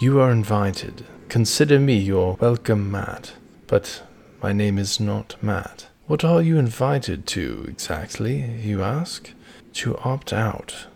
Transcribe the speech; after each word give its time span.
You 0.00 0.20
are 0.20 0.30
invited. 0.30 1.06
Consider 1.28 1.80
me 1.80 1.96
your 1.96 2.36
welcome 2.40 2.90
mat. 2.90 3.32
But 3.66 4.02
my 4.42 4.52
name 4.52 4.78
is 4.78 5.00
not 5.00 5.36
Matt. 5.42 5.88
What 6.06 6.22
are 6.22 6.42
you 6.42 6.58
invited 6.58 7.26
to 7.28 7.64
exactly, 7.68 8.38
you 8.62 8.82
ask? 8.82 9.32
To 9.74 9.96
opt 9.98 10.32
out. 10.32 10.86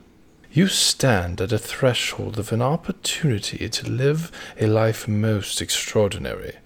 You 0.53 0.67
stand 0.67 1.41
at 1.41 1.53
a 1.53 1.59
threshold 1.59 2.39
of 2.39 2.53
an 2.53 2.61
opportunity 2.61 3.69
to 3.69 3.91
live 3.91 4.31
a 4.61 4.67
life 4.67 5.09
most 5.09 5.63
extraordinary. 5.63 6.57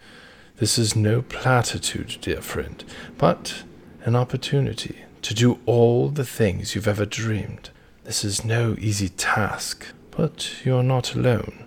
This 0.57 0.79
is 0.79 0.95
no 0.95 1.23
platitude, 1.23 2.19
dear 2.21 2.41
friend, 2.41 2.85
but 3.19 3.65
an 4.05 4.17
opportunity 4.17 5.05
to 5.23 5.35
do 5.35 5.59
all 5.67 6.09
the 6.09 6.25
things 6.25 6.75
you've 6.75 6.89
ever 6.89 7.07
dreamed. 7.07 7.71
This 8.05 8.25
is 8.25 8.45
no 8.45 8.77
easy 8.79 9.09
task, 9.09 9.87
but 10.11 10.65
you 10.65 10.77
are 10.77 10.83
not 10.83 11.15
alone. 11.15 11.64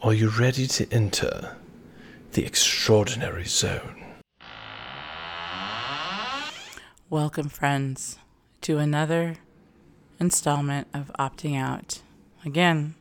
Are 0.00 0.14
you 0.14 0.28
ready 0.28 0.68
to 0.68 0.86
enter 0.92 1.56
the 2.30 2.46
extraordinary 2.46 3.46
zone? 3.46 4.04
Welcome, 7.10 7.48
friends, 7.48 8.16
to 8.60 8.78
another 8.78 9.38
installment 10.20 10.86
of 10.94 11.10
Opting 11.18 11.60
Out. 11.60 12.02
Again, 12.44 12.94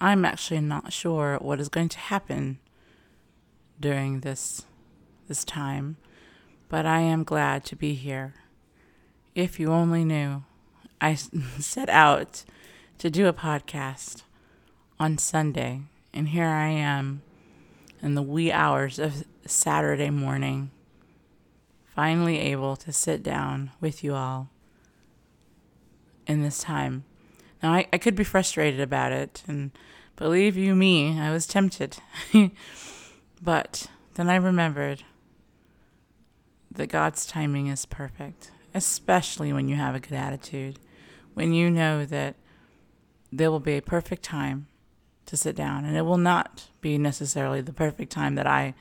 I'm 0.00 0.26
actually 0.26 0.60
not 0.60 0.92
sure 0.92 1.38
what 1.40 1.60
is 1.60 1.70
going 1.70 1.88
to 1.88 1.98
happen 1.98 2.58
during 3.80 4.20
this 4.20 4.66
this 5.28 5.46
time, 5.46 5.96
but 6.68 6.84
I 6.84 7.00
am 7.00 7.24
glad 7.24 7.64
to 7.64 7.74
be 7.74 7.94
here. 7.94 8.34
If 9.34 9.58
you 9.58 9.72
only 9.72 10.04
knew, 10.04 10.44
I 11.00 11.14
set 11.58 11.88
out 11.88 12.44
to 12.98 13.08
do 13.08 13.28
a 13.28 13.32
podcast 13.32 14.24
on 15.00 15.16
Sunday, 15.16 15.84
and 16.12 16.28
here 16.28 16.46
I 16.46 16.68
am 16.68 17.22
in 18.02 18.14
the 18.14 18.22
wee 18.22 18.52
hours 18.52 18.98
of 18.98 19.24
Saturday 19.46 20.10
morning, 20.10 20.70
finally 21.94 22.38
able 22.38 22.76
to 22.76 22.92
sit 22.92 23.22
down 23.22 23.70
with 23.80 24.04
you 24.04 24.14
all 24.14 24.50
in 26.26 26.42
this 26.42 26.58
time. 26.58 27.04
Now, 27.62 27.72
I, 27.72 27.86
I 27.92 27.98
could 27.98 28.14
be 28.14 28.24
frustrated 28.24 28.80
about 28.80 29.12
it, 29.12 29.42
and 29.48 29.72
believe 30.16 30.56
you 30.56 30.74
me, 30.74 31.18
I 31.18 31.30
was 31.30 31.46
tempted. 31.46 31.98
But 33.42 33.86
then 34.14 34.28
I 34.28 34.36
remembered 34.36 35.04
that 36.72 36.88
God's 36.88 37.26
timing 37.26 37.68
is 37.68 37.86
perfect, 37.86 38.50
especially 38.74 39.52
when 39.52 39.68
you 39.68 39.76
have 39.76 39.94
a 39.94 40.00
good 40.00 40.14
attitude, 40.14 40.78
when 41.34 41.52
you 41.52 41.70
know 41.70 42.04
that 42.04 42.34
there 43.30 43.50
will 43.50 43.60
be 43.60 43.76
a 43.76 43.82
perfect 43.82 44.22
time 44.22 44.67
to 45.28 45.36
sit 45.36 45.54
down, 45.56 45.84
and 45.84 45.96
it 45.96 46.02
will 46.02 46.18
not 46.18 46.68
be 46.80 46.98
necessarily 46.98 47.60
the 47.60 47.72
perfect 47.72 48.12
time 48.12 48.34
that 48.34 48.46
I 48.46 48.74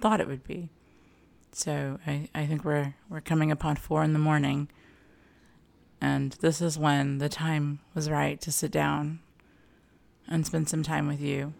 thought 0.00 0.20
it 0.20 0.26
would 0.28 0.44
be. 0.44 0.70
So 1.52 1.98
I, 2.06 2.28
I 2.34 2.46
think 2.46 2.64
we're 2.64 2.94
we're 3.08 3.20
coming 3.20 3.50
upon 3.50 3.76
four 3.76 4.02
in 4.02 4.12
the 4.12 4.18
morning, 4.18 4.68
and 6.00 6.32
this 6.40 6.60
is 6.60 6.78
when 6.78 7.18
the 7.18 7.28
time 7.28 7.80
was 7.94 8.10
right 8.10 8.40
to 8.40 8.52
sit 8.52 8.70
down 8.70 9.20
and 10.28 10.46
spend 10.46 10.68
some 10.68 10.82
time 10.82 11.06
with 11.06 11.20
you. 11.20 11.52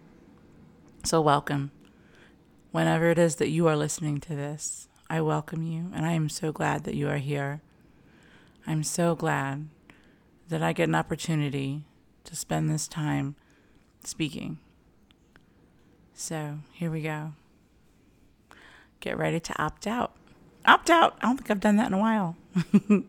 So 1.05 1.21
welcome 1.21 1.71
whenever 2.71 3.11
it 3.11 3.19
is 3.19 3.37
that 3.37 3.49
you 3.49 3.67
are 3.67 3.77
listening 3.77 4.21
to 4.21 4.35
this, 4.35 4.89
I 5.09 5.21
welcome 5.21 5.63
you 5.63 5.91
and 5.95 6.05
I 6.05 6.13
am 6.13 6.29
so 6.29 6.53
glad 6.53 6.85
that 6.85 6.95
you 6.95 7.09
are 7.09 7.19
here. 7.19 7.61
I'm 8.67 8.83
so 8.83 9.15
glad 9.15 9.69
that 10.49 10.63
I 10.63 10.73
get 10.73 10.89
an 10.89 10.95
opportunity 10.95 11.85
to 12.25 12.37
spend 12.37 12.69
this 12.69 12.87
time 12.87 13.37
speaking. 14.09 14.59
So 16.15 16.59
here 16.73 16.91
we 16.91 17.03
go. 17.03 17.33
Get 19.01 19.17
ready 19.17 19.39
to 19.39 19.63
opt 19.63 19.87
out. 19.87 20.13
Opt 20.67 20.91
out. 20.91 21.17
I 21.21 21.27
don't 21.27 21.37
think 21.37 21.51
I've 21.51 21.61
done 21.61 21.77
that 21.77 21.87
in 21.87 21.95
a 21.95 21.99
while. 21.99 22.37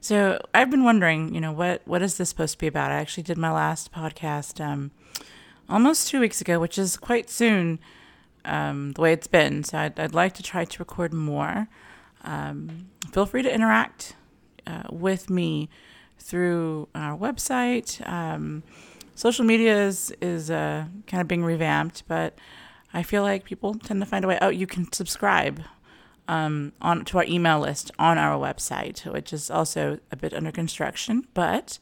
so 0.00 0.40
I've 0.52 0.70
been 0.70 0.82
wondering, 0.82 1.32
you 1.34 1.40
know, 1.40 1.52
what 1.52 1.82
what 1.84 2.02
is 2.02 2.16
this 2.16 2.28
supposed 2.28 2.54
to 2.54 2.58
be 2.58 2.66
about? 2.66 2.90
I 2.90 2.96
actually 2.96 3.22
did 3.22 3.38
my 3.38 3.52
last 3.52 3.92
podcast 3.92 4.60
um, 4.64 4.90
almost 5.68 6.08
two 6.08 6.18
weeks 6.18 6.40
ago, 6.40 6.58
which 6.58 6.78
is 6.78 6.96
quite 6.96 7.30
soon 7.30 7.78
um, 8.44 8.92
the 8.92 9.00
way 9.00 9.12
it's 9.12 9.28
been. 9.28 9.62
So 9.62 9.78
I'd, 9.78 9.98
I'd, 9.98 10.14
like 10.14 10.34
to 10.34 10.42
try 10.42 10.64
to 10.64 10.78
record 10.78 11.12
more. 11.12 11.68
Um, 12.24 12.88
feel 13.12 13.26
free 13.26 13.42
to 13.42 13.54
interact 13.54 14.16
uh, 14.66 14.84
with 14.90 15.30
me 15.30 15.68
through 16.18 16.88
our 16.94 17.16
website. 17.16 18.06
Um, 18.08 18.62
social 19.20 19.44
media 19.44 19.86
is, 19.86 20.10
is 20.22 20.50
uh, 20.50 20.86
kind 21.06 21.20
of 21.20 21.28
being 21.28 21.44
revamped, 21.44 22.04
but 22.08 22.38
I 22.94 23.02
feel 23.02 23.22
like 23.22 23.44
people 23.44 23.74
tend 23.74 24.00
to 24.00 24.06
find 24.06 24.24
a 24.24 24.28
way. 24.28 24.38
Oh, 24.40 24.48
you 24.48 24.66
can 24.66 24.90
subscribe 24.92 25.62
um, 26.26 26.72
on 26.80 27.04
to 27.04 27.18
our 27.18 27.24
email 27.24 27.60
list 27.60 27.90
on 27.98 28.16
our 28.16 28.38
website, 28.40 29.04
which 29.12 29.34
is 29.34 29.50
also 29.50 29.98
a 30.10 30.16
bit 30.16 30.32
under 30.32 30.50
construction, 30.50 31.26
but 31.34 31.78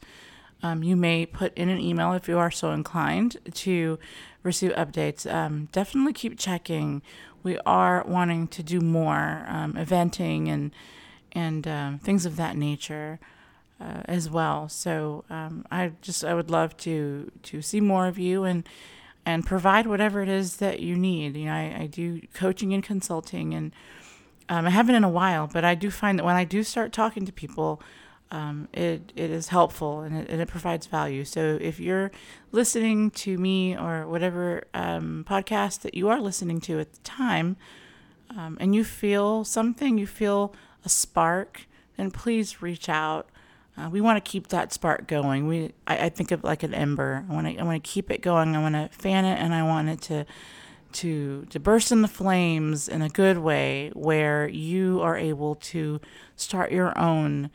um, 0.61 0.83
you 0.83 0.97
may 0.97 1.25
put 1.25 1.57
in 1.57 1.69
an 1.69 1.79
email 1.79 2.11
if 2.11 2.27
you 2.27 2.37
are 2.37 2.51
so 2.51 2.71
inclined 2.71 3.37
to 3.53 3.97
receive 4.43 4.71
updates. 4.71 5.31
Um, 5.33 5.69
definitely 5.71 6.11
keep 6.11 6.37
checking. 6.37 7.01
We 7.41 7.57
are 7.59 8.03
wanting 8.05 8.49
to 8.49 8.61
do 8.61 8.81
more 8.81 9.45
um, 9.47 9.73
eventing 9.75 10.49
and 10.49 10.71
and 11.31 11.67
um, 11.67 11.99
things 11.99 12.25
of 12.25 12.35
that 12.35 12.57
nature 12.57 13.19
uh, 13.79 14.01
as 14.05 14.29
well. 14.29 14.69
So 14.69 15.23
um, 15.29 15.65
I 15.71 15.91
just 16.01 16.23
I 16.23 16.33
would 16.33 16.49
love 16.49 16.75
to 16.77 17.31
to 17.43 17.61
see 17.61 17.81
more 17.81 18.07
of 18.07 18.17
you 18.17 18.43
and 18.43 18.67
and 19.25 19.45
provide 19.45 19.87
whatever 19.87 20.21
it 20.21 20.29
is 20.29 20.57
that 20.57 20.79
you 20.79 20.95
need. 20.95 21.35
You 21.35 21.45
know, 21.45 21.53
I, 21.53 21.77
I 21.81 21.85
do 21.87 22.21
coaching 22.33 22.73
and 22.73 22.83
consulting 22.83 23.53
and. 23.53 23.71
Um, 24.51 24.65
I 24.65 24.71
haven't 24.71 24.95
in 24.95 25.03
a 25.03 25.09
while, 25.09 25.45
but 25.45 25.63
I 25.63 25.75
do 25.75 25.91
find 25.91 26.17
that 26.17 26.23
when 26.25 26.35
I 26.35 26.43
do 26.43 26.63
start 26.63 26.91
talking 26.91 27.23
to 27.27 27.31
people, 27.31 27.79
um, 28.31 28.67
it 28.73 29.11
it 29.15 29.29
is 29.31 29.47
helpful 29.49 30.01
and 30.01 30.15
it, 30.15 30.29
and 30.29 30.41
it 30.41 30.47
provides 30.47 30.85
value. 30.85 31.25
So 31.25 31.57
if 31.61 31.79
you're 31.79 32.11
listening 32.51 33.11
to 33.11 33.37
me 33.37 33.77
or 33.77 34.07
whatever 34.07 34.63
um, 34.73 35.25
podcast 35.27 35.81
that 35.81 35.95
you 35.95 36.09
are 36.09 36.19
listening 36.19 36.61
to 36.61 36.79
at 36.79 36.93
the 36.93 36.99
time, 36.99 37.57
um, 38.35 38.57
and 38.59 38.75
you 38.75 38.83
feel 38.83 39.43
something, 39.43 39.97
you 39.97 40.07
feel 40.07 40.53
a 40.85 40.89
spark, 40.89 41.67
then 41.97 42.11
please 42.11 42.61
reach 42.61 42.87
out. 42.89 43.29
Uh, 43.79 43.89
we 43.89 44.01
want 44.01 44.23
to 44.23 44.29
keep 44.29 44.47
that 44.47 44.73
spark 44.73 45.07
going. 45.07 45.47
We 45.47 45.71
I, 45.87 46.05
I 46.05 46.09
think 46.09 46.31
of 46.31 46.43
like 46.43 46.63
an 46.63 46.73
ember. 46.73 47.25
I 47.29 47.33
want 47.33 47.47
to 47.47 47.57
I 47.57 47.63
want 47.63 47.81
to 47.81 47.89
keep 47.89 48.11
it 48.11 48.21
going. 48.21 48.55
I 48.55 48.61
want 48.61 48.75
to 48.75 48.89
fan 48.97 49.25
it, 49.25 49.39
and 49.39 49.53
I 49.53 49.63
want 49.63 49.89
it 49.89 50.01
to 50.03 50.25
to 50.93 51.45
to 51.49 51.59
burst 51.59 51.91
in 51.91 52.01
the 52.01 52.07
flames 52.07 52.89
in 52.89 53.01
a 53.01 53.09
good 53.09 53.37
way, 53.37 53.91
where 53.93 54.47
you 54.49 55.01
are 55.01 55.17
able 55.17 55.55
to 55.55 56.01
start 56.35 56.71
your 56.71 56.97
own 56.97 57.51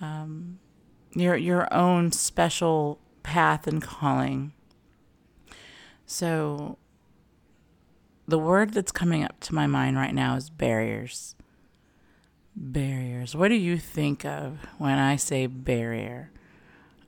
um, 0.00 0.58
your 1.14 1.36
your 1.36 1.72
own 1.72 2.12
special 2.12 3.00
path 3.22 3.66
and 3.66 3.82
calling. 3.82 4.52
So 6.04 6.78
the 8.28 8.38
word 8.38 8.72
that's 8.72 8.92
coming 8.92 9.24
up 9.24 9.40
to 9.40 9.54
my 9.54 9.66
mind 9.66 9.96
right 9.96 10.14
now 10.14 10.36
is 10.36 10.50
barriers. 10.50 11.35
Barriers. 12.58 13.36
What 13.36 13.48
do 13.48 13.54
you 13.54 13.76
think 13.76 14.24
of 14.24 14.58
when 14.78 14.98
I 14.98 15.16
say 15.16 15.46
barrier? 15.46 16.30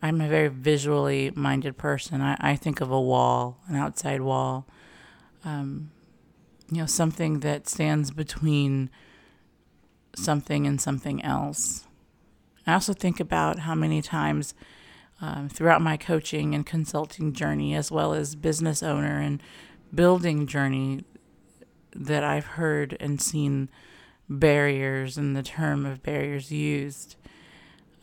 I'm 0.03 0.21
a 0.21 0.29
very 0.29 0.49
visually 0.49 1.33
minded 1.35 1.79
person. 1.79 2.21
I, 2.21 2.37
I 2.39 2.55
think 2.55 2.83
of 2.83 2.91
a 2.91 3.01
wall, 3.01 3.59
an 3.67 3.75
outside 3.75 4.21
wall, 4.21 4.67
um, 5.45 5.91
you 6.71 6.79
know, 6.79 6.87
something 6.87 7.41
that 7.41 7.67
stands 7.67 8.11
between 8.11 8.91
something 10.15 10.67
and 10.67 10.79
something 10.79 11.25
else. 11.25 11.87
I 12.67 12.75
also 12.75 12.93
think 12.93 13.19
about 13.19 13.61
how 13.61 13.75
many 13.75 14.03
times 14.03 14.55
um, 15.23 15.49
throughout 15.49 15.81
my 15.81 15.97
coaching 15.97 16.55
and 16.55 16.67
consulting 16.67 17.33
journey, 17.33 17.75
as 17.75 17.91
well 17.91 18.13
as 18.13 18.35
business 18.37 18.83
owner 18.83 19.19
and 19.19 19.43
building 19.95 20.47
journey, 20.47 21.05
that 21.95 22.23
I've 22.23 22.45
heard 22.45 22.99
and 23.01 23.21
seen 23.21 23.71
barriers 24.29 25.17
and 25.17 25.35
the 25.35 25.43
term 25.43 25.87
of 25.87 26.03
barriers 26.03 26.53
used. 26.53 27.17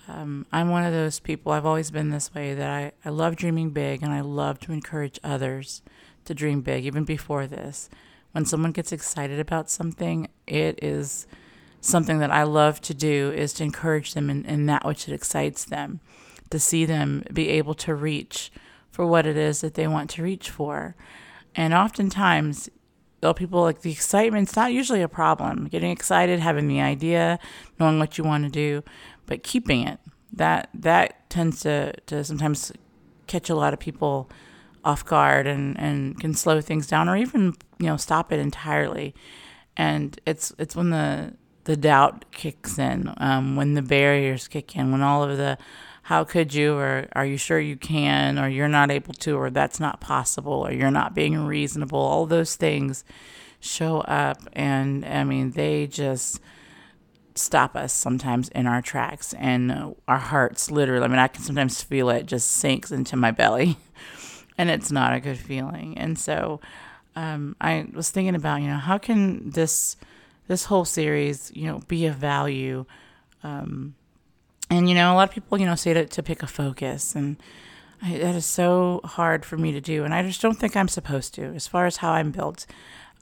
Um, 0.07 0.45
I'm 0.51 0.69
one 0.69 0.83
of 0.83 0.93
those 0.93 1.19
people, 1.19 1.51
I've 1.51 1.65
always 1.65 1.91
been 1.91 2.09
this 2.09 2.33
way, 2.33 2.53
that 2.53 2.69
I, 2.69 2.91
I 3.03 3.09
love 3.09 3.35
dreaming 3.35 3.71
big 3.71 4.03
and 4.03 4.13
I 4.13 4.21
love 4.21 4.59
to 4.61 4.71
encourage 4.71 5.19
others 5.23 5.81
to 6.25 6.33
dream 6.33 6.61
big, 6.61 6.85
even 6.85 7.05
before 7.05 7.47
this. 7.47 7.89
When 8.31 8.45
someone 8.45 8.71
gets 8.71 8.91
excited 8.91 9.39
about 9.39 9.69
something, 9.69 10.27
it 10.45 10.83
is 10.83 11.25
something 11.81 12.19
that 12.19 12.31
I 12.31 12.43
love 12.43 12.81
to 12.81 12.93
do 12.93 13.31
is 13.35 13.53
to 13.53 13.63
encourage 13.63 14.13
them 14.13 14.29
in, 14.29 14.45
in 14.45 14.65
that 14.65 14.85
which 14.85 15.07
it 15.07 15.13
excites 15.13 15.65
them, 15.65 16.01
to 16.49 16.59
see 16.59 16.85
them 16.85 17.23
be 17.31 17.49
able 17.49 17.75
to 17.75 17.95
reach 17.95 18.51
for 18.91 19.05
what 19.05 19.25
it 19.25 19.37
is 19.37 19.61
that 19.61 19.75
they 19.75 19.87
want 19.87 20.09
to 20.11 20.23
reach 20.23 20.49
for. 20.49 20.95
And 21.55 21.73
oftentimes, 21.73 22.69
though 23.21 23.33
people 23.33 23.61
like 23.61 23.81
the 23.81 23.91
excitement's 23.91 24.55
not 24.55 24.73
usually 24.73 25.01
a 25.01 25.07
problem. 25.07 25.65
Getting 25.65 25.91
excited, 25.91 26.39
having 26.39 26.67
the 26.67 26.81
idea, 26.81 27.39
knowing 27.79 27.99
what 27.99 28.17
you 28.17 28.23
want 28.23 28.43
to 28.45 28.49
do, 28.49 28.83
but 29.25 29.43
keeping 29.43 29.87
it 29.87 29.99
that 30.35 30.69
that 30.73 31.29
tends 31.29 31.61
to 31.61 31.93
to 32.05 32.23
sometimes 32.23 32.71
catch 33.27 33.49
a 33.49 33.55
lot 33.55 33.73
of 33.73 33.79
people 33.79 34.29
off 34.83 35.03
guard 35.03 35.47
and, 35.47 35.79
and 35.79 36.19
can 36.19 36.33
slow 36.33 36.61
things 36.61 36.85
down 36.85 37.09
or 37.09 37.17
even 37.17 37.53
you 37.79 37.87
know 37.87 37.97
stop 37.97 38.31
it 38.31 38.39
entirely 38.39 39.15
and 39.75 40.19
it's 40.27 40.53
it's 40.59 40.75
when 40.75 40.91
the 40.91 41.33
the 41.63 41.75
doubt 41.75 42.25
kicks 42.31 42.77
in 42.77 43.11
um, 43.17 43.55
when 43.55 43.73
the 43.73 43.81
barriers 43.81 44.47
kick 44.47 44.75
in 44.75 44.91
when 44.91 45.01
all 45.01 45.23
of 45.23 45.37
the 45.37 45.57
how 46.05 46.23
could 46.23 46.53
you 46.53 46.75
or 46.75 47.07
are 47.13 47.25
you 47.25 47.37
sure 47.37 47.59
you 47.59 47.75
can 47.75 48.39
or 48.39 48.47
you're 48.47 48.67
not 48.67 48.91
able 48.91 49.13
to 49.13 49.37
or 49.37 49.49
that's 49.49 49.79
not 49.79 49.99
possible 49.99 50.53
or 50.53 50.71
you're 50.71 50.91
not 50.91 51.13
being 51.13 51.37
reasonable 51.45 51.99
all 51.99 52.25
those 52.25 52.55
things 52.55 53.03
show 53.59 53.99
up 54.01 54.37
and 54.53 55.05
i 55.05 55.23
mean 55.23 55.51
they 55.51 55.87
just 55.87 56.39
stop 57.33 57.75
us 57.75 57.91
sometimes 57.91 58.49
in 58.49 58.65
our 58.65 58.81
tracks 58.81 59.33
and 59.37 59.95
our 60.07 60.17
hearts 60.17 60.71
literally 60.71 61.03
i 61.03 61.07
mean 61.07 61.19
i 61.19 61.27
can 61.27 61.43
sometimes 61.43 61.81
feel 61.81 62.09
it 62.09 62.25
just 62.25 62.49
sinks 62.49 62.91
into 62.91 63.15
my 63.15 63.31
belly 63.31 63.77
and 64.57 64.69
it's 64.69 64.91
not 64.91 65.13
a 65.13 65.19
good 65.19 65.37
feeling. 65.37 65.97
And 65.97 66.17
so 66.17 66.59
um, 67.15 67.55
I 67.59 67.87
was 67.93 68.09
thinking 68.09 68.35
about, 68.35 68.61
you 68.61 68.67
know, 68.67 68.77
how 68.77 68.97
can 68.97 69.49
this 69.49 69.97
this 70.47 70.65
whole 70.65 70.85
series, 70.85 71.51
you 71.55 71.67
know, 71.67 71.79
be 71.87 72.05
of 72.05 72.15
value? 72.15 72.85
Um, 73.43 73.95
and 74.69 74.89
you 74.89 74.95
know, 74.95 75.13
a 75.13 75.15
lot 75.15 75.29
of 75.29 75.33
people, 75.33 75.59
you 75.59 75.65
know, 75.65 75.75
say 75.75 75.93
to, 75.93 76.05
to 76.05 76.23
pick 76.23 76.43
a 76.43 76.47
focus, 76.47 77.15
and 77.15 77.37
I, 78.01 78.17
that 78.17 78.35
is 78.35 78.45
so 78.45 79.01
hard 79.03 79.45
for 79.45 79.57
me 79.57 79.71
to 79.71 79.81
do. 79.81 80.03
And 80.03 80.13
I 80.13 80.23
just 80.23 80.41
don't 80.41 80.59
think 80.59 80.75
I'm 80.75 80.87
supposed 80.87 81.33
to, 81.35 81.43
as 81.43 81.67
far 81.67 81.85
as 81.85 81.97
how 81.97 82.11
I'm 82.11 82.31
built. 82.31 82.65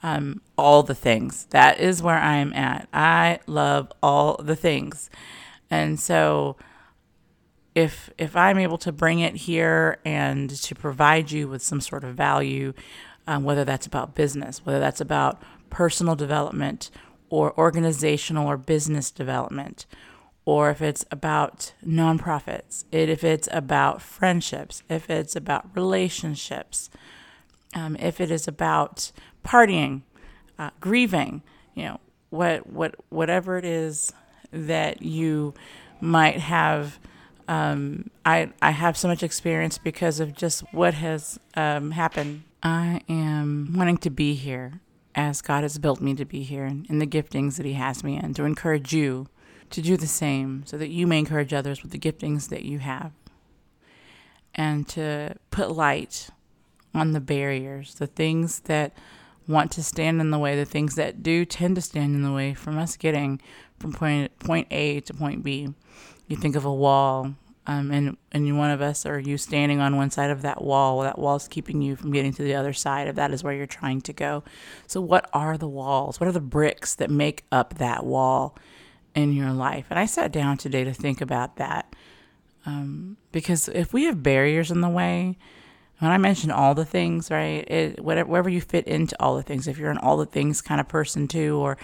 Um, 0.05 0.41
all 0.57 0.83
the 0.83 0.95
things. 0.95 1.45
That 1.51 1.79
is 1.79 2.03
where 2.03 2.17
I'm 2.17 2.51
at. 2.51 2.89
I 2.91 3.39
love 3.47 3.89
all 4.03 4.35
the 4.35 4.57
things, 4.57 5.09
and 5.71 5.97
so 5.97 6.57
if 7.75 8.09
if 8.17 8.35
I'm 8.35 8.59
able 8.59 8.77
to 8.79 8.91
bring 8.91 9.19
it 9.19 9.35
here 9.35 9.99
and 10.05 10.49
to 10.49 10.75
provide 10.75 11.31
you 11.31 11.47
with 11.47 11.63
some 11.63 11.81
sort 11.81 12.03
of 12.03 12.15
value, 12.15 12.73
um, 13.27 13.43
whether 13.43 13.63
that's 13.63 13.87
about 13.87 14.15
business, 14.15 14.65
whether 14.65 14.79
that's 14.79 15.01
about 15.01 15.41
personal 15.69 16.15
development 16.15 16.91
or 17.29 17.57
organizational 17.57 18.47
or 18.47 18.57
business 18.57 19.09
development, 19.09 19.85
or 20.45 20.69
if 20.69 20.81
it's 20.81 21.05
about 21.09 21.73
nonprofits, 21.85 22.83
if 22.91 23.23
it's 23.23 23.47
about 23.51 24.01
friendships, 24.01 24.83
if 24.89 25.09
it's 25.09 25.35
about 25.35 25.69
relationships, 25.75 26.89
um, 27.73 27.95
if 27.97 28.19
it 28.19 28.29
is 28.29 28.47
about 28.47 29.11
partying, 29.45 30.01
uh, 30.59 30.69
grieving, 30.79 31.41
you 31.73 31.83
know, 31.83 31.99
what 32.29 32.67
what 32.67 32.95
whatever 33.09 33.57
it 33.57 33.65
is 33.65 34.11
that 34.51 35.01
you 35.01 35.53
might 36.01 36.39
have 36.39 36.99
um, 37.47 38.09
I 38.25 38.51
I 38.61 38.71
have 38.71 38.97
so 38.97 39.07
much 39.07 39.23
experience 39.23 39.77
because 39.77 40.19
of 40.19 40.33
just 40.35 40.63
what 40.73 40.93
has 40.95 41.39
um, 41.55 41.91
happened. 41.91 42.43
I 42.61 43.01
am 43.09 43.73
wanting 43.75 43.97
to 43.99 44.09
be 44.09 44.35
here 44.35 44.79
as 45.15 45.41
God 45.41 45.63
has 45.63 45.77
built 45.77 46.01
me 46.01 46.15
to 46.15 46.25
be 46.25 46.43
here 46.43 46.65
and 46.65 46.85
in 46.89 46.99
the 46.99 47.07
giftings 47.07 47.57
that 47.57 47.65
He 47.65 47.73
has 47.73 48.03
me 48.03 48.17
in 48.17 48.33
to 48.35 48.45
encourage 48.45 48.93
you 48.93 49.27
to 49.71 49.81
do 49.81 49.97
the 49.97 50.07
same 50.07 50.63
so 50.65 50.77
that 50.77 50.89
you 50.89 51.07
may 51.07 51.19
encourage 51.19 51.53
others 51.53 51.83
with 51.83 51.91
the 51.91 51.99
giftings 51.99 52.49
that 52.49 52.63
you 52.63 52.79
have 52.79 53.11
and 54.55 54.87
to 54.87 55.35
put 55.51 55.71
light 55.71 56.29
on 56.93 57.11
the 57.11 57.19
barriers, 57.19 57.95
the 57.95 58.07
things 58.07 58.61
that 58.61 58.95
want 59.47 59.71
to 59.71 59.83
stand 59.83 60.21
in 60.21 60.31
the 60.31 60.39
way, 60.39 60.55
the 60.55 60.65
things 60.65 60.95
that 60.95 61.23
do 61.23 61.43
tend 61.43 61.75
to 61.75 61.81
stand 61.81 62.15
in 62.15 62.21
the 62.21 62.31
way 62.31 62.53
from 62.53 62.77
us 62.77 62.95
getting 62.95 63.41
from 63.79 63.91
point 63.91 64.37
point 64.39 64.67
A 64.71 64.99
to 65.01 65.13
point 65.13 65.43
B. 65.43 65.73
You 66.27 66.37
think 66.37 66.55
of 66.55 66.65
a 66.65 66.73
wall 66.73 67.35
um, 67.65 67.91
and 67.91 68.17
and 68.31 68.57
one 68.57 68.71
of 68.71 68.81
us 68.81 69.05
or 69.05 69.19
you 69.19 69.37
standing 69.37 69.79
on 69.79 69.97
one 69.97 70.11
side 70.11 70.29
of 70.29 70.41
that 70.43 70.63
wall 70.63 71.01
that 71.01 71.17
wall 71.17 71.35
is 71.35 71.47
keeping 71.47 71.81
you 71.81 71.95
from 71.95 72.11
getting 72.11 72.33
to 72.33 72.43
the 72.43 72.55
other 72.55 72.73
side 72.73 73.07
if 73.07 73.15
that 73.15 73.31
is 73.31 73.43
where 73.43 73.53
you're 73.53 73.65
trying 73.65 74.01
to 74.01 74.13
go. 74.13 74.43
So 74.87 75.01
what 75.01 75.29
are 75.33 75.57
the 75.57 75.67
walls? 75.67 76.19
What 76.19 76.27
are 76.27 76.33
the 76.33 76.41
bricks 76.41 76.95
that 76.95 77.09
make 77.09 77.43
up 77.51 77.75
that 77.75 78.05
wall 78.05 78.55
in 79.15 79.33
your 79.33 79.51
life 79.51 79.85
and 79.89 79.99
i 79.99 80.05
sat 80.05 80.31
down 80.31 80.57
today 80.57 80.83
to 80.83 80.93
think 80.93 81.21
about 81.21 81.57
that 81.57 81.95
um, 82.65 83.17
because 83.31 83.67
if 83.69 83.93
we 83.93 84.05
have 84.05 84.23
barriers 84.23 84.71
in 84.71 84.81
the 84.81 84.89
way 84.89 85.37
when 85.99 86.11
i 86.11 86.17
mentioned 86.17 86.51
all 86.51 86.73
the 86.73 86.85
things 86.85 87.29
right 87.29 87.69
it, 87.69 88.03
whatever, 88.03 88.29
wherever 88.29 88.49
you 88.49 88.61
fit 88.61 88.87
into 88.87 89.15
all 89.21 89.35
the 89.35 89.43
things 89.43 89.67
if 89.67 89.77
you're 89.77 89.91
an 89.91 89.97
all 89.97 90.17
the 90.17 90.25
things 90.25 90.61
kind 90.61 90.81
of 90.81 90.87
person 90.87 91.27
too 91.27 91.57
or 91.57 91.77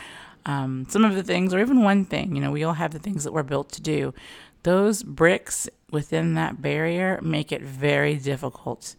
um, 0.45 0.85
some 0.89 1.05
of 1.05 1.15
the 1.15 1.23
things, 1.23 1.53
or 1.53 1.59
even 1.59 1.83
one 1.83 2.05
thing, 2.05 2.35
you 2.35 2.41
know, 2.41 2.51
we 2.51 2.63
all 2.63 2.73
have 2.73 2.91
the 2.91 2.99
things 2.99 3.23
that 3.23 3.33
we're 3.33 3.43
built 3.43 3.71
to 3.73 3.81
do. 3.81 4.13
Those 4.63 5.03
bricks 5.03 5.69
within 5.91 6.33
that 6.35 6.61
barrier 6.61 7.19
make 7.21 7.51
it 7.51 7.61
very 7.61 8.15
difficult 8.15 8.95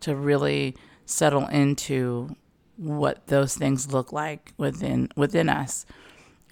to 0.00 0.14
really 0.14 0.76
settle 1.04 1.46
into 1.48 2.36
what 2.76 3.26
those 3.26 3.54
things 3.56 3.92
look 3.92 4.12
like 4.12 4.52
within 4.56 5.08
within 5.16 5.48
us. 5.48 5.86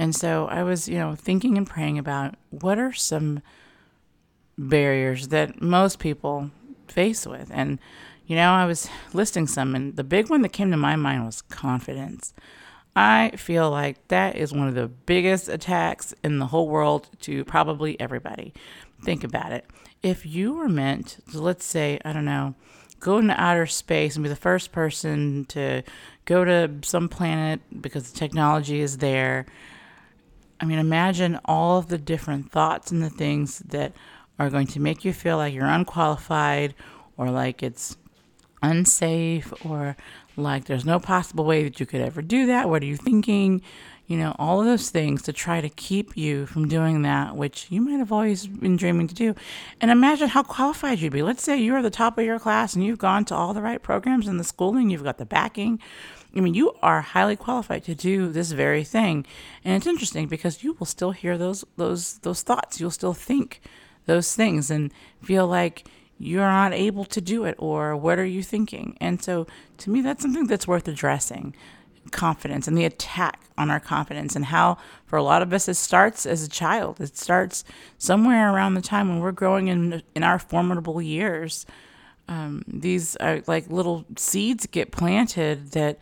And 0.00 0.17
so 0.17 0.47
I 0.47 0.62
was, 0.62 0.88
you 0.88 0.97
know, 0.99 1.14
thinking 1.14 1.58
and 1.58 1.67
praying 1.67 1.99
about 1.99 2.37
what 2.49 2.79
are 2.79 2.94
some 2.94 3.43
barriers 4.56 5.29
that 5.29 5.61
most 5.61 5.99
people 5.99 6.50
face 6.88 7.26
with. 7.26 7.50
And 7.52 7.79
you 8.26 8.35
know, 8.35 8.50
I 8.50 8.64
was 8.64 8.88
listing 9.12 9.47
some 9.47 9.75
and 9.75 9.97
the 9.97 10.02
big 10.02 10.31
one 10.31 10.41
that 10.41 10.55
came 10.55 10.70
to 10.70 10.79
my 10.79 10.97
mind 10.97 11.26
was 11.26 11.43
confidence. 11.43 12.32
I 12.97 13.32
feel 13.37 13.70
like 13.70 14.08
that 14.08 14.37
is 14.37 14.55
one 14.55 14.69
of 14.69 14.75
the 14.75 14.88
biggest 14.88 15.50
attacks 15.50 16.14
in 16.25 16.38
the 16.38 16.47
whole 16.47 16.69
world 16.69 17.11
to 17.23 17.44
probably 17.44 18.00
everybody. 18.00 18.55
Think 19.05 19.23
about 19.23 19.52
it. 19.52 19.67
If 20.02 20.25
you 20.25 20.55
were 20.55 20.69
meant 20.69 21.19
to, 21.31 21.43
let's 21.43 21.67
say, 21.67 22.00
I 22.06 22.14
don't 22.14 22.25
know, 22.25 22.55
go 23.00 23.19
into 23.19 23.38
outer 23.38 23.67
space 23.67 24.17
and 24.17 24.23
be 24.23 24.31
the 24.31 24.37
first 24.37 24.73
person 24.73 25.44
to 25.50 25.82
go 26.25 26.43
to 26.44 26.70
some 26.85 27.11
planet 27.11 27.61
because 27.82 28.11
the 28.11 28.19
technology 28.19 28.81
is 28.81 28.97
there. 28.97 29.44
I 30.61 30.67
mean, 30.67 30.79
imagine 30.79 31.41
all 31.47 31.79
of 31.79 31.89
the 31.89 31.99
different 31.99 32.53
thoughts 32.53 32.91
and 32.91 33.03
the 33.03 33.11
things 33.11 33.61
that 33.61 33.93
are 34.39 34.51
going 34.51 34.67
to 34.69 34.81
make 34.81 35.05
you 35.05 35.12
feel 35.12 35.39
like 35.39 35.55
you're 35.55 35.67
unqualified 35.67 36.75
or 37.17 37.31
like 37.31 37.62
it's 37.62 37.97
unsafe 38.62 39.53
or 39.65 39.97
like 40.37 40.67
there's 40.67 40.85
no 40.85 40.99
possible 40.99 41.45
way 41.45 41.65
that 41.65 41.81
you 41.81 41.87
could 41.87 42.01
ever 42.01 42.23
do 42.23 42.47
that. 42.47 42.69
What 42.69 42.83
are 42.83 42.87
you 42.87 42.97
thinking? 42.97 43.62
You 44.07 44.17
know, 44.17 44.35
all 44.39 44.61
of 44.61 44.67
those 44.67 44.91
things 44.91 45.23
to 45.23 45.33
try 45.33 45.61
to 45.61 45.69
keep 45.69 46.17
you 46.17 46.45
from 46.47 46.69
doing 46.69 47.03
that, 47.03 47.37
which 47.37 47.67
you 47.71 47.81
might 47.81 47.99
have 47.99 48.11
always 48.11 48.47
been 48.47 48.77
dreaming 48.77 49.07
to 49.07 49.15
do. 49.15 49.35
And 49.81 49.91
imagine 49.91 50.29
how 50.29 50.43
qualified 50.43 50.99
you'd 50.99 51.12
be. 51.12 51.23
Let's 51.23 51.43
say 51.43 51.59
you're 51.59 51.81
the 51.81 51.91
top 51.91 52.19
of 52.19 52.25
your 52.25 52.41
class 52.41 52.75
and 52.75 52.85
you've 52.85 52.99
gone 52.99 53.25
to 53.27 53.35
all 53.35 53.55
the 53.55 53.62
right 53.62 53.81
programs 53.81 54.27
in 54.27 54.37
the 54.37 54.45
schooling, 54.45 54.91
you've 54.91 55.05
got 55.05 55.19
the 55.19 55.27
backing. 55.27 55.79
I 56.35 56.41
mean, 56.41 56.55
you 56.55 56.73
are 56.83 57.01
highly 57.01 57.37
qualified 57.37 57.85
to 57.85 57.95
do 57.95 58.31
this 58.31 58.53
very 58.53 58.85
thing. 58.85 59.27
And 59.65 59.75
it's 59.77 59.87
interesting 59.87 60.29
because 60.29 60.63
you 60.63 60.77
will 60.79 60.87
still 60.87 61.11
hear 61.11 61.37
those 61.37 61.65
those 61.77 62.19
those 62.19 62.43
thoughts. 62.43 62.81
You'll 62.81 62.91
still 62.91 63.15
think 63.15 63.61
those 64.07 64.35
things 64.35 64.71
and 64.71 64.93
feel 65.23 65.47
like 65.47 65.87
you're 66.19 66.43
not 66.43 66.75
able 66.75 67.05
to 67.07 67.21
do 67.21 67.45
it 67.45 67.55
or 67.59 67.97
what 67.97 68.19
are 68.19 68.27
you 68.27 68.43
thinking 68.43 68.97
and 69.01 69.23
so 69.23 69.47
to 69.79 69.89
me 69.89 70.03
that's 70.03 70.21
something 70.23 70.47
that's 70.47 70.69
worth 70.69 70.87
addressing 70.87 71.55
confidence 72.11 72.69
and 72.69 72.77
the 72.77 72.85
attack 72.85 73.41
on 73.57 73.71
our 73.71 73.81
confidence 73.81 74.37
and 74.37 74.47
how 74.47 74.77
for 75.07 75.17
a 75.17 75.23
lot 75.23 75.41
of 75.43 75.53
us 75.53 75.69
it 75.69 75.75
starts 75.75 76.27
as 76.27 76.43
a 76.43 76.49
child 76.49 77.01
it 77.01 77.17
starts 77.17 77.65
somewhere 77.97 78.53
around 78.53 78.75
the 78.75 78.83
time 78.83 79.09
when 79.09 79.21
we're 79.21 79.33
growing 79.33 79.69
in 79.69 80.03
in 80.15 80.23
our 80.23 80.39
formidable 80.39 81.01
years 81.01 81.65
um, 82.31 82.65
these 82.67 83.17
are 83.17 83.43
like 83.47 83.69
little 83.69 84.07
seeds 84.17 84.65
get 84.67 84.91
planted 84.91 85.73
that 85.73 85.99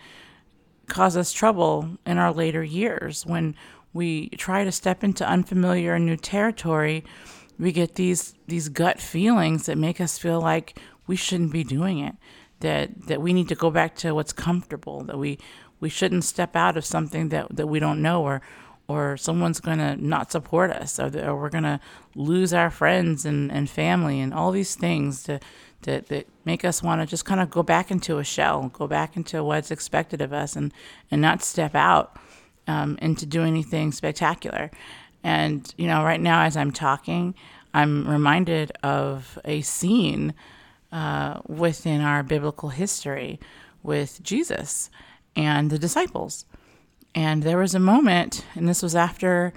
cause 0.86 1.16
us 1.16 1.32
trouble 1.32 1.98
in 2.06 2.18
our 2.18 2.32
later 2.32 2.62
years. 2.62 3.26
When 3.26 3.56
we 3.92 4.28
try 4.30 4.62
to 4.64 4.70
step 4.70 5.02
into 5.02 5.26
unfamiliar 5.26 5.94
and 5.94 6.06
new 6.06 6.16
territory 6.16 7.04
we 7.58 7.72
get 7.72 7.96
these 7.96 8.34
these 8.46 8.68
gut 8.68 9.00
feelings 9.00 9.66
that 9.66 9.76
make 9.76 10.00
us 10.00 10.18
feel 10.18 10.40
like 10.40 10.78
we 11.06 11.16
shouldn't 11.16 11.52
be 11.52 11.64
doing 11.64 11.98
it 11.98 12.14
that 12.60 13.06
that 13.06 13.20
we 13.20 13.32
need 13.32 13.48
to 13.48 13.54
go 13.54 13.70
back 13.70 13.96
to 13.96 14.14
what's 14.14 14.32
comfortable 14.32 15.02
that 15.04 15.18
we 15.18 15.38
we 15.80 15.88
shouldn't 15.88 16.24
step 16.24 16.54
out 16.54 16.76
of 16.76 16.84
something 16.84 17.28
that 17.28 17.46
that 17.54 17.66
we 17.66 17.78
don't 17.78 18.00
know 18.00 18.22
or 18.22 18.40
or 18.86 19.18
someone's 19.18 19.60
going 19.60 19.76
to 19.76 19.96
not 19.96 20.32
support 20.32 20.70
us 20.70 20.98
or, 20.98 21.10
or 21.22 21.36
we're 21.36 21.50
going 21.50 21.62
to 21.64 21.78
lose 22.14 22.54
our 22.54 22.70
friends 22.70 23.26
and, 23.26 23.52
and 23.52 23.68
family 23.68 24.18
and 24.18 24.32
all 24.32 24.50
these 24.50 24.74
things 24.76 25.22
to, 25.24 25.38
that, 25.82 26.06
that 26.08 26.26
make 26.44 26.64
us 26.64 26.82
want 26.82 27.00
to 27.00 27.06
just 27.06 27.24
kind 27.24 27.40
of 27.40 27.50
go 27.50 27.62
back 27.62 27.90
into 27.90 28.18
a 28.18 28.24
shell 28.24 28.68
go 28.72 28.86
back 28.86 29.16
into 29.16 29.42
what's 29.44 29.70
expected 29.70 30.20
of 30.20 30.32
us 30.32 30.56
and, 30.56 30.72
and 31.10 31.20
not 31.20 31.42
step 31.42 31.74
out 31.74 32.18
um, 32.66 32.98
into 33.00 33.24
do 33.24 33.42
anything 33.42 33.92
spectacular 33.92 34.70
and, 35.22 35.72
you 35.76 35.86
know, 35.86 36.04
right 36.04 36.20
now 36.20 36.42
as 36.42 36.56
I'm 36.56 36.72
talking, 36.72 37.34
I'm 37.74 38.08
reminded 38.08 38.72
of 38.82 39.38
a 39.44 39.60
scene 39.62 40.34
uh, 40.92 41.40
within 41.46 42.00
our 42.00 42.22
biblical 42.22 42.70
history 42.70 43.40
with 43.82 44.22
Jesus 44.22 44.90
and 45.36 45.70
the 45.70 45.78
disciples. 45.78 46.44
And 47.14 47.42
there 47.42 47.58
was 47.58 47.74
a 47.74 47.80
moment, 47.80 48.44
and 48.54 48.68
this 48.68 48.82
was 48.82 48.94
after 48.94 49.52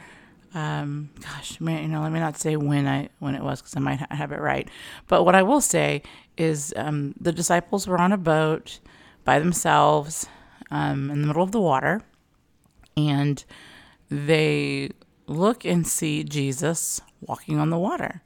Um, 0.54 1.10
gosh, 1.22 1.60
you 1.62 1.88
know, 1.88 2.02
let 2.02 2.12
me 2.12 2.20
not 2.20 2.38
say 2.38 2.56
when 2.58 2.88
I 2.88 3.10
when 3.20 3.36
it 3.36 3.44
was 3.44 3.62
because 3.62 3.76
I 3.76 3.80
might 3.80 4.00
ha- 4.00 4.08
have 4.12 4.32
it 4.32 4.42
right. 4.42 4.68
But 5.08 5.24
what 5.24 5.36
I 5.36 5.44
will 5.44 5.62
say 5.62 6.04
is 6.38 6.74
um, 6.76 7.14
the 7.20 7.32
disciples 7.32 7.88
were 7.88 8.00
on 8.00 8.12
a 8.12 8.18
boat 8.18 8.80
by 9.24 9.40
themselves 9.40 10.28
um, 10.70 11.10
in 11.10 11.22
the 11.22 11.28
middle 11.28 11.44
of 11.44 11.52
the 11.52 11.62
water, 11.62 12.02
and 12.98 13.44
they 14.10 14.92
look 15.28 15.64
and 15.64 15.88
see 15.88 16.24
Jesus 16.24 17.00
walking 17.22 17.58
on 17.58 17.70
the 17.70 17.78
water, 17.78 18.22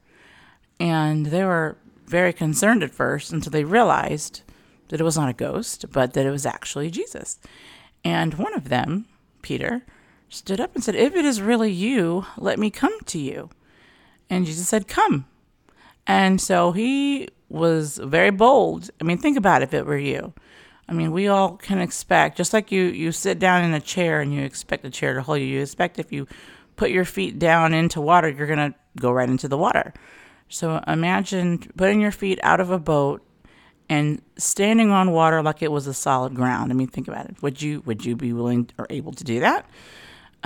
and 0.80 1.26
they 1.26 1.44
were 1.44 1.76
very 2.06 2.32
concerned 2.32 2.82
at 2.82 2.90
first 2.90 3.32
until 3.32 3.50
they 3.50 3.64
realized 3.64 4.42
that 4.88 5.00
it 5.00 5.04
was 5.04 5.16
not 5.16 5.28
a 5.28 5.32
ghost, 5.32 5.84
but 5.92 6.12
that 6.14 6.26
it 6.26 6.30
was 6.30 6.46
actually 6.46 6.90
Jesus. 6.90 7.38
And 8.04 8.34
one 8.34 8.54
of 8.54 8.68
them, 8.68 9.06
Peter, 9.42 9.82
stood 10.28 10.60
up 10.60 10.74
and 10.74 10.82
said, 10.82 10.94
If 10.94 11.14
it 11.14 11.24
is 11.24 11.40
really 11.40 11.70
you, 11.70 12.26
let 12.36 12.58
me 12.58 12.70
come 12.70 12.98
to 13.06 13.18
you. 13.18 13.50
And 14.28 14.46
Jesus 14.46 14.68
said, 14.68 14.88
Come. 14.88 15.26
And 16.06 16.40
so 16.40 16.72
he 16.72 17.28
was 17.48 17.98
very 18.02 18.30
bold. 18.30 18.90
I 19.00 19.04
mean, 19.04 19.18
think 19.18 19.36
about 19.36 19.62
it 19.62 19.66
if 19.66 19.74
it 19.74 19.86
were 19.86 19.98
you. 19.98 20.32
I 20.88 20.92
mean, 20.92 21.10
we 21.10 21.26
all 21.26 21.56
can 21.56 21.80
expect, 21.80 22.36
just 22.36 22.52
like 22.52 22.70
you, 22.70 22.82
you 22.84 23.10
sit 23.10 23.38
down 23.38 23.64
in 23.64 23.74
a 23.74 23.80
chair 23.80 24.20
and 24.20 24.32
you 24.32 24.42
expect 24.42 24.84
the 24.84 24.90
chair 24.90 25.14
to 25.14 25.22
hold 25.22 25.40
you, 25.40 25.46
you 25.46 25.60
expect 25.60 25.98
if 25.98 26.12
you 26.12 26.28
put 26.76 26.90
your 26.90 27.04
feet 27.04 27.38
down 27.38 27.74
into 27.74 28.00
water, 28.00 28.28
you're 28.28 28.46
going 28.46 28.72
to 28.72 28.78
go 29.00 29.10
right 29.10 29.28
into 29.28 29.48
the 29.48 29.58
water. 29.58 29.92
So 30.48 30.80
imagine 30.86 31.58
putting 31.76 32.00
your 32.00 32.12
feet 32.12 32.38
out 32.42 32.60
of 32.60 32.70
a 32.70 32.78
boat 32.78 33.22
and 33.88 34.22
standing 34.36 34.90
on 34.90 35.10
water 35.10 35.42
like 35.42 35.62
it 35.62 35.72
was 35.72 35.86
a 35.86 35.94
solid 35.94 36.34
ground. 36.34 36.70
I 36.70 36.74
mean, 36.74 36.88
think 36.88 37.08
about 37.08 37.26
it. 37.26 37.42
Would 37.42 37.62
you 37.62 37.82
would 37.86 38.04
you 38.04 38.16
be 38.16 38.32
willing 38.32 38.68
or 38.78 38.86
able 38.90 39.12
to 39.12 39.24
do 39.24 39.40
that? 39.40 39.68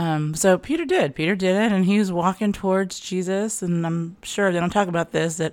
Um, 0.01 0.35
so 0.35 0.57
Peter 0.57 0.87
did. 0.87 1.15
Peter 1.15 1.37
did 1.37 1.57
it, 1.57 1.73
and 1.73 1.85
he 1.85 1.99
was 1.99 2.11
walking 2.11 2.55
towards 2.55 2.99
Jesus. 3.01 3.61
And 3.61 3.87
I'm 3.87 4.17
sure 4.23 4.51
they 4.51 4.59
don't 4.59 4.71
talk 4.71 4.89
about 4.89 5.13
this 5.13 5.37
that 5.37 5.53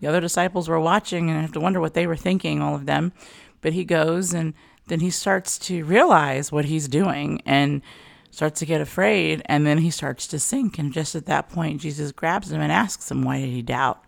the 0.00 0.06
other 0.06 0.20
disciples 0.20 0.68
were 0.68 0.78
watching, 0.78 1.28
and 1.28 1.36
I 1.36 1.42
have 1.42 1.50
to 1.52 1.60
wonder 1.60 1.80
what 1.80 1.94
they 1.94 2.06
were 2.06 2.16
thinking, 2.16 2.62
all 2.62 2.76
of 2.76 2.86
them. 2.86 3.12
But 3.60 3.72
he 3.72 3.84
goes, 3.84 4.32
and 4.32 4.54
then 4.86 5.00
he 5.00 5.10
starts 5.10 5.58
to 5.58 5.84
realize 5.84 6.52
what 6.52 6.66
he's 6.66 6.86
doing, 6.86 7.42
and 7.44 7.82
starts 8.30 8.60
to 8.60 8.66
get 8.66 8.80
afraid, 8.80 9.42
and 9.46 9.66
then 9.66 9.78
he 9.78 9.90
starts 9.90 10.28
to 10.28 10.38
sink. 10.38 10.78
And 10.78 10.92
just 10.92 11.16
at 11.16 11.26
that 11.26 11.48
point, 11.48 11.80
Jesus 11.80 12.12
grabs 12.12 12.52
him 12.52 12.60
and 12.60 12.70
asks 12.70 13.10
him, 13.10 13.22
"Why 13.22 13.40
did 13.40 13.50
he 13.50 13.62
doubt?" 13.62 14.04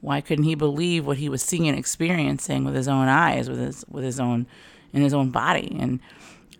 Why 0.00 0.20
couldn't 0.20 0.44
he 0.44 0.56
believe 0.56 1.06
what 1.06 1.18
he 1.18 1.28
was 1.28 1.42
seeing 1.42 1.68
and 1.68 1.78
experiencing 1.78 2.64
with 2.64 2.74
his 2.74 2.88
own 2.88 3.06
eyes, 3.06 3.48
with 3.48 3.60
his 3.60 3.84
with 3.88 4.02
his 4.02 4.18
own 4.18 4.48
in 4.92 5.02
his 5.02 5.14
own 5.14 5.30
body? 5.30 5.76
And 5.78 6.00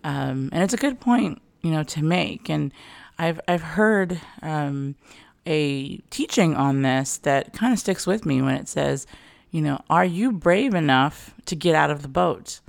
um, 0.05 0.49
and 0.53 0.63
it's 0.63 0.73
a 0.73 0.77
good 0.77 1.01
point, 1.01 1.41
you 1.61 1.71
know, 1.71 1.83
to 1.83 2.03
make. 2.03 2.49
And 2.49 2.71
I've 3.17 3.39
I've 3.47 3.61
heard 3.61 4.21
um, 4.41 4.95
a 5.45 5.97
teaching 6.09 6.55
on 6.55 6.81
this 6.81 7.17
that 7.19 7.53
kind 7.53 7.73
of 7.73 7.79
sticks 7.79 8.05
with 8.05 8.25
me 8.25 8.41
when 8.41 8.55
it 8.55 8.67
says, 8.67 9.07
you 9.51 9.61
know, 9.61 9.81
are 9.89 10.05
you 10.05 10.31
brave 10.31 10.73
enough 10.73 11.33
to 11.45 11.55
get 11.55 11.73
out 11.73 11.89
of 11.89 12.01
the 12.01 12.07
boat? 12.07 12.59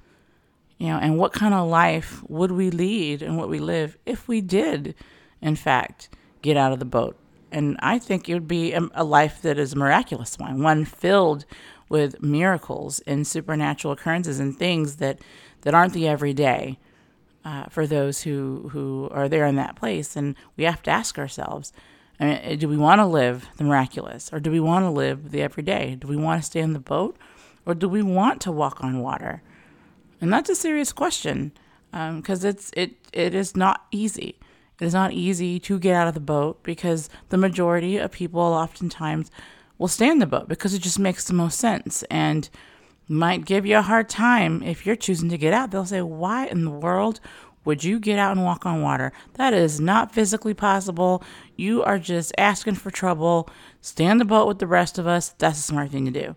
You 0.78 0.88
know, 0.88 0.98
and 0.98 1.18
what 1.18 1.32
kind 1.32 1.54
of 1.54 1.68
life 1.68 2.22
would 2.28 2.52
we 2.52 2.70
lead 2.70 3.20
and 3.20 3.36
what 3.36 3.48
we 3.48 3.58
live 3.58 3.98
if 4.06 4.28
we 4.28 4.40
did, 4.40 4.94
in 5.42 5.56
fact, 5.56 6.08
get 6.40 6.56
out 6.56 6.72
of 6.72 6.78
the 6.78 6.84
boat? 6.84 7.16
And 7.50 7.76
I 7.80 7.98
think 7.98 8.28
it 8.28 8.34
would 8.34 8.46
be 8.46 8.74
a, 8.74 9.02
life 9.02 9.42
that 9.42 9.58
is 9.58 9.72
a 9.72 9.76
miraculous 9.76 10.38
one, 10.38 10.62
one 10.62 10.84
filled 10.84 11.46
with 11.88 12.22
miracles 12.22 13.00
and 13.06 13.26
supernatural 13.26 13.92
occurrences 13.92 14.38
and 14.38 14.56
things 14.56 14.96
that, 14.96 15.18
that 15.62 15.74
aren't 15.74 15.94
the 15.94 16.06
everyday 16.06 16.78
uh, 17.48 17.64
for 17.70 17.86
those 17.86 18.22
who, 18.22 18.68
who 18.72 19.08
are 19.10 19.26
there 19.26 19.46
in 19.46 19.56
that 19.56 19.74
place. 19.74 20.16
And 20.16 20.36
we 20.58 20.64
have 20.64 20.82
to 20.82 20.90
ask 20.90 21.18
ourselves 21.18 21.72
I 22.20 22.24
mean, 22.24 22.58
do 22.58 22.68
we 22.68 22.76
want 22.76 22.98
to 22.98 23.06
live 23.06 23.48
the 23.56 23.64
miraculous 23.64 24.30
or 24.32 24.40
do 24.40 24.50
we 24.50 24.60
want 24.60 24.84
to 24.84 24.90
live 24.90 25.30
the 25.30 25.40
everyday? 25.40 25.94
Do 25.94 26.08
we 26.08 26.16
want 26.16 26.42
to 26.42 26.46
stay 26.46 26.60
in 26.60 26.72
the 26.72 26.80
boat 26.80 27.16
or 27.64 27.74
do 27.74 27.88
we 27.88 28.02
want 28.02 28.40
to 28.42 28.52
walk 28.52 28.82
on 28.82 29.00
water? 29.00 29.40
And 30.20 30.32
that's 30.32 30.50
a 30.50 30.56
serious 30.56 30.92
question 30.92 31.52
because 31.92 32.44
um, 32.44 32.50
it's 32.50 32.70
it 32.76 32.96
it 33.12 33.34
is 33.34 33.56
not 33.56 33.86
easy. 33.92 34.36
It 34.80 34.84
is 34.84 34.92
not 34.92 35.12
easy 35.12 35.60
to 35.60 35.78
get 35.78 35.94
out 35.94 36.08
of 36.08 36.14
the 36.14 36.20
boat 36.20 36.62
because 36.64 37.08
the 37.28 37.38
majority 37.38 37.96
of 37.98 38.10
people 38.10 38.40
oftentimes 38.40 39.30
will 39.78 39.88
stay 39.88 40.08
in 40.08 40.18
the 40.18 40.26
boat 40.26 40.48
because 40.48 40.74
it 40.74 40.82
just 40.82 40.98
makes 40.98 41.24
the 41.24 41.34
most 41.34 41.58
sense 41.58 42.02
and 42.10 42.50
might 43.08 43.44
give 43.44 43.64
you 43.66 43.78
a 43.78 43.82
hard 43.82 44.08
time 44.08 44.62
if 44.62 44.84
you're 44.84 44.96
choosing 44.96 45.30
to 45.30 45.38
get 45.38 45.54
out. 45.54 45.70
They'll 45.70 45.84
say, 45.84 46.02
Why 46.02 46.46
in 46.46 46.64
the 46.64 46.70
world 46.70 47.20
would 47.64 47.84
you 47.84 47.98
get 47.98 48.18
out 48.18 48.36
and 48.36 48.44
walk 48.44 48.66
on 48.66 48.82
water? 48.82 49.12
That 49.34 49.52
is 49.52 49.80
not 49.80 50.12
physically 50.12 50.54
possible. 50.54 51.22
You 51.56 51.82
are 51.82 51.98
just 51.98 52.32
asking 52.38 52.76
for 52.76 52.90
trouble. 52.90 53.48
Stay 53.80 54.04
in 54.04 54.18
the 54.18 54.24
boat 54.24 54.46
with 54.46 54.58
the 54.58 54.66
rest 54.66 54.98
of 54.98 55.06
us. 55.06 55.30
That's 55.38 55.58
a 55.58 55.62
smart 55.62 55.90
thing 55.90 56.04
to 56.04 56.10
do. 56.10 56.36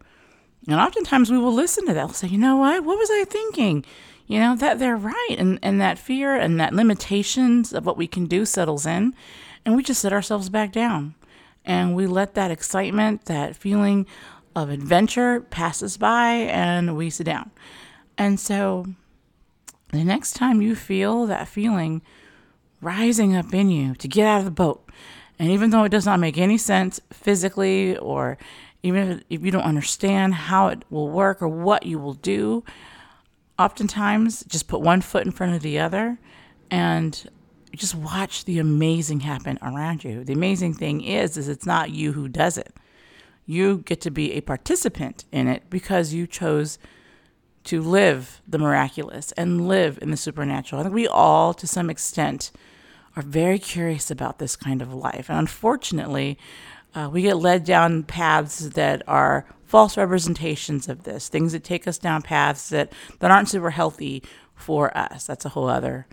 And 0.67 0.79
oftentimes 0.79 1.31
we 1.31 1.37
will 1.37 1.53
listen 1.53 1.85
to 1.87 1.93
that. 1.93 2.05
We'll 2.05 2.13
say, 2.13 2.27
You 2.27 2.37
know 2.37 2.57
what? 2.57 2.83
What 2.83 2.97
was 2.97 3.09
I 3.11 3.25
thinking? 3.25 3.85
you 4.31 4.39
know 4.39 4.55
that 4.55 4.79
they're 4.79 4.95
right 4.95 5.35
and, 5.37 5.59
and 5.61 5.81
that 5.81 5.99
fear 5.99 6.33
and 6.37 6.57
that 6.57 6.73
limitations 6.73 7.73
of 7.73 7.85
what 7.85 7.97
we 7.97 8.07
can 8.07 8.27
do 8.27 8.45
settles 8.45 8.85
in 8.85 9.13
and 9.65 9.75
we 9.75 9.83
just 9.83 9.99
sit 9.99 10.13
ourselves 10.13 10.47
back 10.47 10.71
down 10.71 11.13
and 11.65 11.93
we 11.93 12.07
let 12.07 12.33
that 12.33 12.49
excitement 12.49 13.25
that 13.25 13.57
feeling 13.57 14.05
of 14.55 14.69
adventure 14.69 15.41
passes 15.41 15.97
by 15.97 16.31
and 16.31 16.95
we 16.95 17.09
sit 17.09 17.25
down 17.25 17.51
and 18.17 18.39
so 18.39 18.85
the 19.91 20.03
next 20.03 20.33
time 20.33 20.61
you 20.61 20.75
feel 20.75 21.25
that 21.25 21.47
feeling 21.47 22.01
rising 22.81 23.35
up 23.35 23.53
in 23.53 23.69
you 23.69 23.95
to 23.95 24.07
get 24.07 24.27
out 24.27 24.39
of 24.39 24.45
the 24.45 24.51
boat 24.51 24.87
and 25.39 25.49
even 25.49 25.69
though 25.69 25.83
it 25.83 25.89
does 25.89 26.05
not 26.05 26.19
make 26.19 26.37
any 26.37 26.57
sense 26.57 26.99
physically 27.11 27.97
or 27.97 28.37
even 28.83 29.11
if, 29.11 29.23
if 29.29 29.45
you 29.45 29.51
don't 29.51 29.63
understand 29.63 30.33
how 30.33 30.67
it 30.67 30.83
will 30.89 31.09
work 31.09 31.41
or 31.41 31.47
what 31.47 31.85
you 31.85 31.99
will 31.99 32.15
do 32.15 32.63
oftentimes 33.57 34.43
just 34.45 34.67
put 34.67 34.81
one 34.81 35.01
foot 35.01 35.25
in 35.25 35.31
front 35.31 35.53
of 35.53 35.61
the 35.61 35.79
other 35.79 36.17
and 36.69 37.29
just 37.75 37.95
watch 37.95 38.45
the 38.45 38.59
amazing 38.59 39.21
happen 39.21 39.57
around 39.61 40.03
you. 40.03 40.23
The 40.23 40.33
amazing 40.33 40.73
thing 40.73 41.01
is 41.01 41.37
is 41.37 41.47
it's 41.47 41.65
not 41.65 41.91
you 41.91 42.11
who 42.11 42.27
does 42.27 42.57
it. 42.57 42.73
You 43.51 43.79
get 43.79 43.99
to 44.01 44.11
be 44.11 44.31
a 44.31 44.39
participant 44.39 45.25
in 45.29 45.49
it 45.49 45.69
because 45.69 46.13
you 46.13 46.25
chose 46.25 46.79
to 47.65 47.81
live 47.81 48.41
the 48.47 48.57
miraculous 48.57 49.33
and 49.33 49.67
live 49.67 49.99
in 50.01 50.09
the 50.09 50.15
supernatural. 50.15 50.79
I 50.79 50.83
think 50.83 50.95
we 50.95 51.05
all 51.05 51.53
to 51.55 51.67
some 51.67 51.89
extent 51.89 52.53
are 53.17 53.21
very 53.21 53.59
curious 53.59 54.09
about 54.09 54.39
this 54.39 54.55
kind 54.55 54.81
of 54.81 54.93
life. 54.93 55.29
And 55.29 55.37
unfortunately, 55.37 56.37
uh, 56.95 57.09
we 57.11 57.23
get 57.23 57.35
led 57.35 57.65
down 57.65 58.03
paths 58.03 58.69
that 58.69 59.03
are 59.05 59.45
false 59.65 59.97
representations 59.97 60.87
of 60.87 61.03
this, 61.03 61.27
things 61.27 61.51
that 61.51 61.65
take 61.65 61.89
us 61.89 61.97
down 61.97 62.21
paths 62.21 62.69
that, 62.69 62.93
that 63.19 63.31
aren't 63.31 63.49
super 63.49 63.71
healthy 63.71 64.23
for 64.55 64.95
us. 64.97 65.25
That's 65.25 65.43
a 65.43 65.49
whole 65.49 65.67
other 65.67 66.07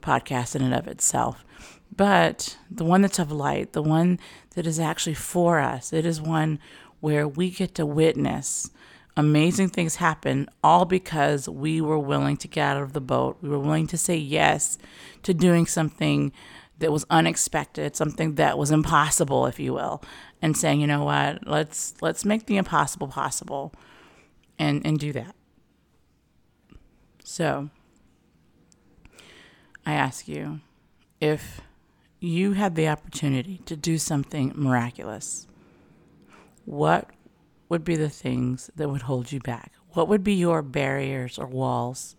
podcast 0.00 0.54
in 0.54 0.62
and 0.62 0.72
of 0.72 0.86
itself. 0.86 1.44
But 1.96 2.56
the 2.70 2.84
one 2.84 3.02
that's 3.02 3.18
of 3.18 3.30
light, 3.30 3.72
the 3.72 3.82
one 3.82 4.18
that 4.54 4.66
is 4.66 4.80
actually 4.80 5.14
for 5.14 5.60
us, 5.60 5.92
it 5.92 6.06
is 6.06 6.20
one 6.20 6.58
where 7.04 7.28
we 7.28 7.50
get 7.50 7.74
to 7.74 7.84
witness 7.84 8.70
amazing 9.16 9.68
things 9.68 9.96
happen 9.96 10.48
all 10.62 10.84
because 10.84 11.48
we 11.48 11.80
were 11.80 11.98
willing 11.98 12.36
to 12.36 12.48
get 12.48 12.76
out 12.76 12.82
of 12.82 12.92
the 12.92 13.00
boat. 13.00 13.36
We 13.40 13.48
were 13.48 13.58
willing 13.58 13.86
to 13.88 13.98
say 13.98 14.16
yes 14.16 14.78
to 15.22 15.34
doing 15.34 15.66
something 15.66 16.32
that 16.78 16.90
was 16.90 17.04
unexpected, 17.10 17.94
something 17.94 18.34
that 18.34 18.58
was 18.58 18.70
impossible, 18.70 19.46
if 19.46 19.60
you 19.60 19.72
will, 19.72 20.02
and 20.42 20.56
saying, 20.56 20.80
you 20.80 20.86
know 20.86 21.04
what, 21.04 21.46
let's 21.46 21.94
let's 22.00 22.24
make 22.24 22.46
the 22.46 22.56
impossible 22.56 23.08
possible 23.08 23.72
and 24.58 24.84
and 24.84 24.98
do 24.98 25.12
that. 25.12 25.34
So 27.22 27.70
I 29.86 29.92
ask 29.92 30.26
you 30.26 30.60
if 31.20 31.60
you 32.18 32.52
had 32.52 32.74
the 32.74 32.88
opportunity 32.88 33.58
to 33.66 33.76
do 33.76 33.98
something 33.98 34.52
miraculous, 34.56 35.46
what 36.64 37.10
would 37.68 37.84
be 37.84 37.96
the 37.96 38.10
things 38.10 38.70
that 38.76 38.88
would 38.88 39.02
hold 39.02 39.32
you 39.32 39.40
back? 39.40 39.72
What 39.90 40.08
would 40.08 40.24
be 40.24 40.34
your 40.34 40.62
barriers 40.62 41.38
or 41.38 41.46
walls? 41.46 42.16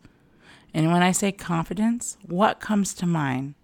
And 0.73 0.91
when 0.91 1.03
I 1.03 1.11
say 1.11 1.31
confidence, 1.31 2.17
what 2.25 2.59
comes 2.59 2.93
to 2.95 3.05
mind? 3.05 3.55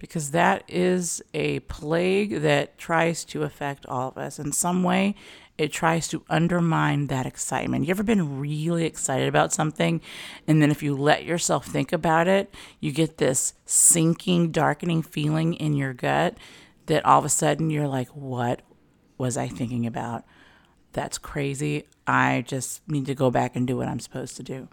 because 0.00 0.30
that 0.30 0.64
is 0.66 1.22
a 1.34 1.60
plague 1.60 2.40
that 2.40 2.78
tries 2.78 3.22
to 3.22 3.42
affect 3.42 3.84
all 3.84 4.08
of 4.08 4.16
us 4.16 4.38
in 4.38 4.50
some 4.50 4.82
way. 4.82 5.14
It 5.58 5.72
tries 5.72 6.08
to 6.08 6.24
undermine 6.30 7.08
that 7.08 7.26
excitement. 7.26 7.84
You 7.84 7.90
ever 7.90 8.02
been 8.02 8.40
really 8.40 8.86
excited 8.86 9.28
about 9.28 9.52
something, 9.52 10.00
and 10.48 10.62
then 10.62 10.70
if 10.70 10.82
you 10.82 10.96
let 10.96 11.24
yourself 11.24 11.66
think 11.66 11.92
about 11.92 12.28
it, 12.28 12.54
you 12.80 12.92
get 12.92 13.18
this 13.18 13.52
sinking, 13.66 14.52
darkening 14.52 15.02
feeling 15.02 15.52
in 15.52 15.74
your 15.74 15.92
gut 15.92 16.38
that 16.86 17.04
all 17.04 17.18
of 17.18 17.26
a 17.26 17.28
sudden 17.28 17.68
you're 17.68 17.86
like, 17.86 18.08
What 18.08 18.62
was 19.20 19.36
I 19.36 19.46
thinking 19.46 19.86
about? 19.86 20.24
That's 20.92 21.18
crazy. 21.18 21.84
I 22.06 22.44
just 22.48 22.86
need 22.88 23.06
to 23.06 23.14
go 23.14 23.30
back 23.30 23.54
and 23.54 23.66
do 23.66 23.76
what 23.76 23.86
I'm 23.86 24.00
supposed 24.00 24.36
to 24.38 24.42
do 24.42 24.68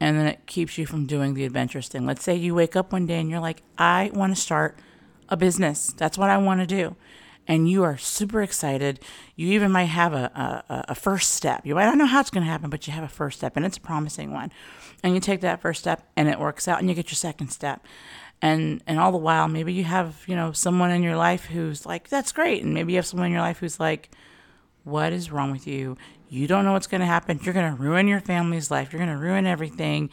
and 0.00 0.18
then 0.18 0.26
it 0.26 0.46
keeps 0.46 0.76
you 0.76 0.86
from 0.86 1.06
doing 1.06 1.34
the 1.34 1.44
adventurous 1.44 1.88
thing. 1.88 2.06
Let's 2.06 2.22
say 2.22 2.34
you 2.34 2.54
wake 2.54 2.76
up 2.76 2.92
one 2.92 3.06
day 3.06 3.18
and 3.18 3.30
you're 3.30 3.40
like, 3.40 3.62
I 3.78 4.10
want 4.12 4.34
to 4.34 4.40
start 4.40 4.78
a 5.28 5.36
business. 5.36 5.92
That's 5.96 6.18
what 6.18 6.30
I 6.30 6.36
want 6.36 6.60
to 6.60 6.66
do. 6.66 6.96
And 7.48 7.70
you 7.70 7.84
are 7.84 7.96
super 7.96 8.42
excited. 8.42 9.00
You 9.36 9.48
even 9.52 9.70
might 9.70 9.84
have 9.84 10.12
a, 10.12 10.64
a, 10.68 10.84
a 10.88 10.94
first 10.94 11.32
step. 11.32 11.64
You 11.64 11.76
might 11.76 11.86
not 11.86 11.96
know 11.96 12.06
how 12.06 12.20
it's 12.20 12.30
going 12.30 12.44
to 12.44 12.50
happen, 12.50 12.70
but 12.70 12.86
you 12.86 12.92
have 12.92 13.04
a 13.04 13.08
first 13.08 13.38
step 13.38 13.56
and 13.56 13.64
it's 13.64 13.76
a 13.76 13.80
promising 13.80 14.32
one. 14.32 14.52
And 15.02 15.14
you 15.14 15.20
take 15.20 15.40
that 15.42 15.62
first 15.62 15.80
step 15.80 16.06
and 16.16 16.28
it 16.28 16.40
works 16.40 16.66
out 16.66 16.80
and 16.80 16.88
you 16.88 16.94
get 16.94 17.08
your 17.08 17.16
second 17.16 17.48
step. 17.48 17.86
And, 18.42 18.82
and 18.86 18.98
all 18.98 19.12
the 19.12 19.18
while, 19.18 19.48
maybe 19.48 19.72
you 19.72 19.84
have, 19.84 20.22
you 20.26 20.36
know, 20.36 20.52
someone 20.52 20.90
in 20.90 21.02
your 21.02 21.16
life 21.16 21.46
who's 21.46 21.86
like, 21.86 22.08
that's 22.08 22.32
great. 22.32 22.62
And 22.62 22.74
maybe 22.74 22.92
you 22.92 22.98
have 22.98 23.06
someone 23.06 23.26
in 23.26 23.32
your 23.32 23.40
life 23.40 23.58
who's 23.58 23.80
like, 23.80 24.10
what 24.84 25.12
is 25.12 25.32
wrong 25.32 25.50
with 25.50 25.66
you? 25.66 25.96
You 26.28 26.46
don't 26.46 26.64
know 26.64 26.72
what's 26.72 26.86
going 26.86 27.00
to 27.00 27.06
happen. 27.06 27.40
You're 27.42 27.54
going 27.54 27.74
to 27.74 27.82
ruin 27.82 28.08
your 28.08 28.20
family's 28.20 28.70
life. 28.70 28.92
You're 28.92 29.04
going 29.04 29.16
to 29.16 29.22
ruin 29.22 29.46
everything. 29.46 30.10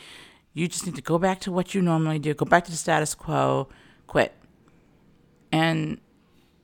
You 0.53 0.67
just 0.67 0.85
need 0.85 0.95
to 0.95 1.01
go 1.01 1.17
back 1.17 1.41
to 1.41 1.51
what 1.51 1.73
you 1.75 1.81
normally 1.81 2.19
do. 2.19 2.33
Go 2.33 2.45
back 2.45 2.65
to 2.65 2.71
the 2.71 2.77
status 2.77 3.13
quo. 3.13 3.67
Quit. 4.07 4.33
And 5.51 5.99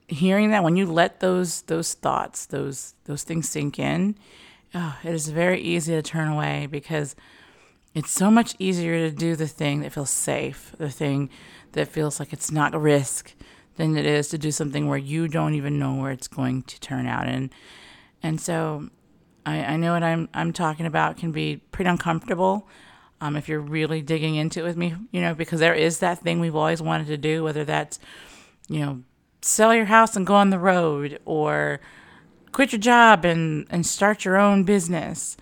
hearing 0.07 0.51
that 0.51 0.63
when 0.63 0.75
you 0.75 0.85
let 0.85 1.19
those 1.19 1.61
those 1.63 1.93
thoughts, 1.93 2.45
those 2.47 2.95
those 3.05 3.23
things 3.23 3.49
sink 3.49 3.79
in, 3.79 4.15
oh, 4.73 4.97
it 5.03 5.13
is 5.13 5.29
very 5.29 5.59
easy 5.61 5.93
to 5.93 6.01
turn 6.01 6.27
away 6.27 6.67
because 6.69 7.15
it's 7.93 8.11
so 8.11 8.29
much 8.29 8.55
easier 8.59 9.09
to 9.09 9.15
do 9.15 9.35
the 9.35 9.47
thing 9.47 9.81
that 9.81 9.93
feels 9.93 10.09
safe, 10.09 10.73
the 10.77 10.89
thing 10.89 11.29
that 11.71 11.87
feels 11.87 12.19
like 12.19 12.33
it's 12.33 12.51
not 12.51 12.75
a 12.75 12.79
risk, 12.79 13.33
than 13.75 13.97
it 13.97 14.05
is 14.05 14.27
to 14.27 14.37
do 14.37 14.51
something 14.51 14.87
where 14.87 14.97
you 14.97 15.27
don't 15.27 15.55
even 15.55 15.79
know 15.79 15.95
where 15.95 16.11
it's 16.11 16.27
going 16.27 16.63
to 16.63 16.79
turn 16.79 17.07
out. 17.07 17.27
And 17.27 17.49
and 18.21 18.39
so 18.39 18.89
I, 19.45 19.63
I 19.63 19.77
know 19.77 19.93
what 19.93 20.03
I'm 20.03 20.29
I'm 20.33 20.53
talking 20.53 20.85
about 20.85 21.17
can 21.17 21.31
be 21.31 21.57
pretty 21.71 21.89
uncomfortable. 21.89 22.67
Um, 23.21 23.35
if 23.35 23.49
you're 23.49 23.59
really 23.59 24.01
digging 24.01 24.35
into 24.35 24.61
it 24.61 24.63
with 24.63 24.77
me, 24.77 24.95
you 25.11 25.21
know, 25.21 25.33
because 25.33 25.59
there 25.59 25.73
is 25.73 25.99
that 25.99 26.19
thing 26.19 26.39
we've 26.39 26.55
always 26.55 26.81
wanted 26.81 27.07
to 27.07 27.17
do, 27.17 27.43
whether 27.43 27.65
that's, 27.65 27.99
you 28.69 28.79
know, 28.79 29.03
sell 29.41 29.75
your 29.75 29.85
house 29.85 30.15
and 30.15 30.25
go 30.25 30.35
on 30.35 30.51
the 30.51 30.59
road 30.59 31.19
or 31.25 31.81
quit 32.51 32.71
your 32.71 32.79
job 32.79 33.25
and, 33.25 33.67
and 33.69 33.85
start 33.85 34.23
your 34.23 34.37
own 34.37 34.63
business 34.63 35.35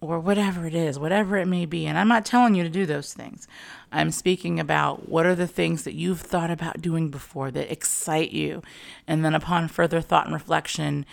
or 0.00 0.20
whatever 0.20 0.66
it 0.66 0.74
is, 0.74 0.98
whatever 0.98 1.36
it 1.36 1.46
may 1.46 1.64
be. 1.64 1.86
And 1.86 1.98
I'm 1.98 2.08
not 2.08 2.26
telling 2.26 2.54
you 2.54 2.62
to 2.62 2.68
do 2.68 2.84
those 2.84 3.14
things. 3.14 3.48
I'm 3.90 4.10
speaking 4.10 4.60
about 4.60 5.08
what 5.08 5.24
are 5.24 5.34
the 5.34 5.46
things 5.46 5.84
that 5.84 5.94
you've 5.94 6.20
thought 6.20 6.50
about 6.50 6.82
doing 6.82 7.08
before 7.08 7.50
that 7.52 7.72
excite 7.72 8.30
you. 8.30 8.62
And 9.06 9.24
then 9.24 9.34
upon 9.34 9.68
further 9.68 10.00
thought 10.00 10.26
and 10.26 10.34
reflection, 10.34 11.06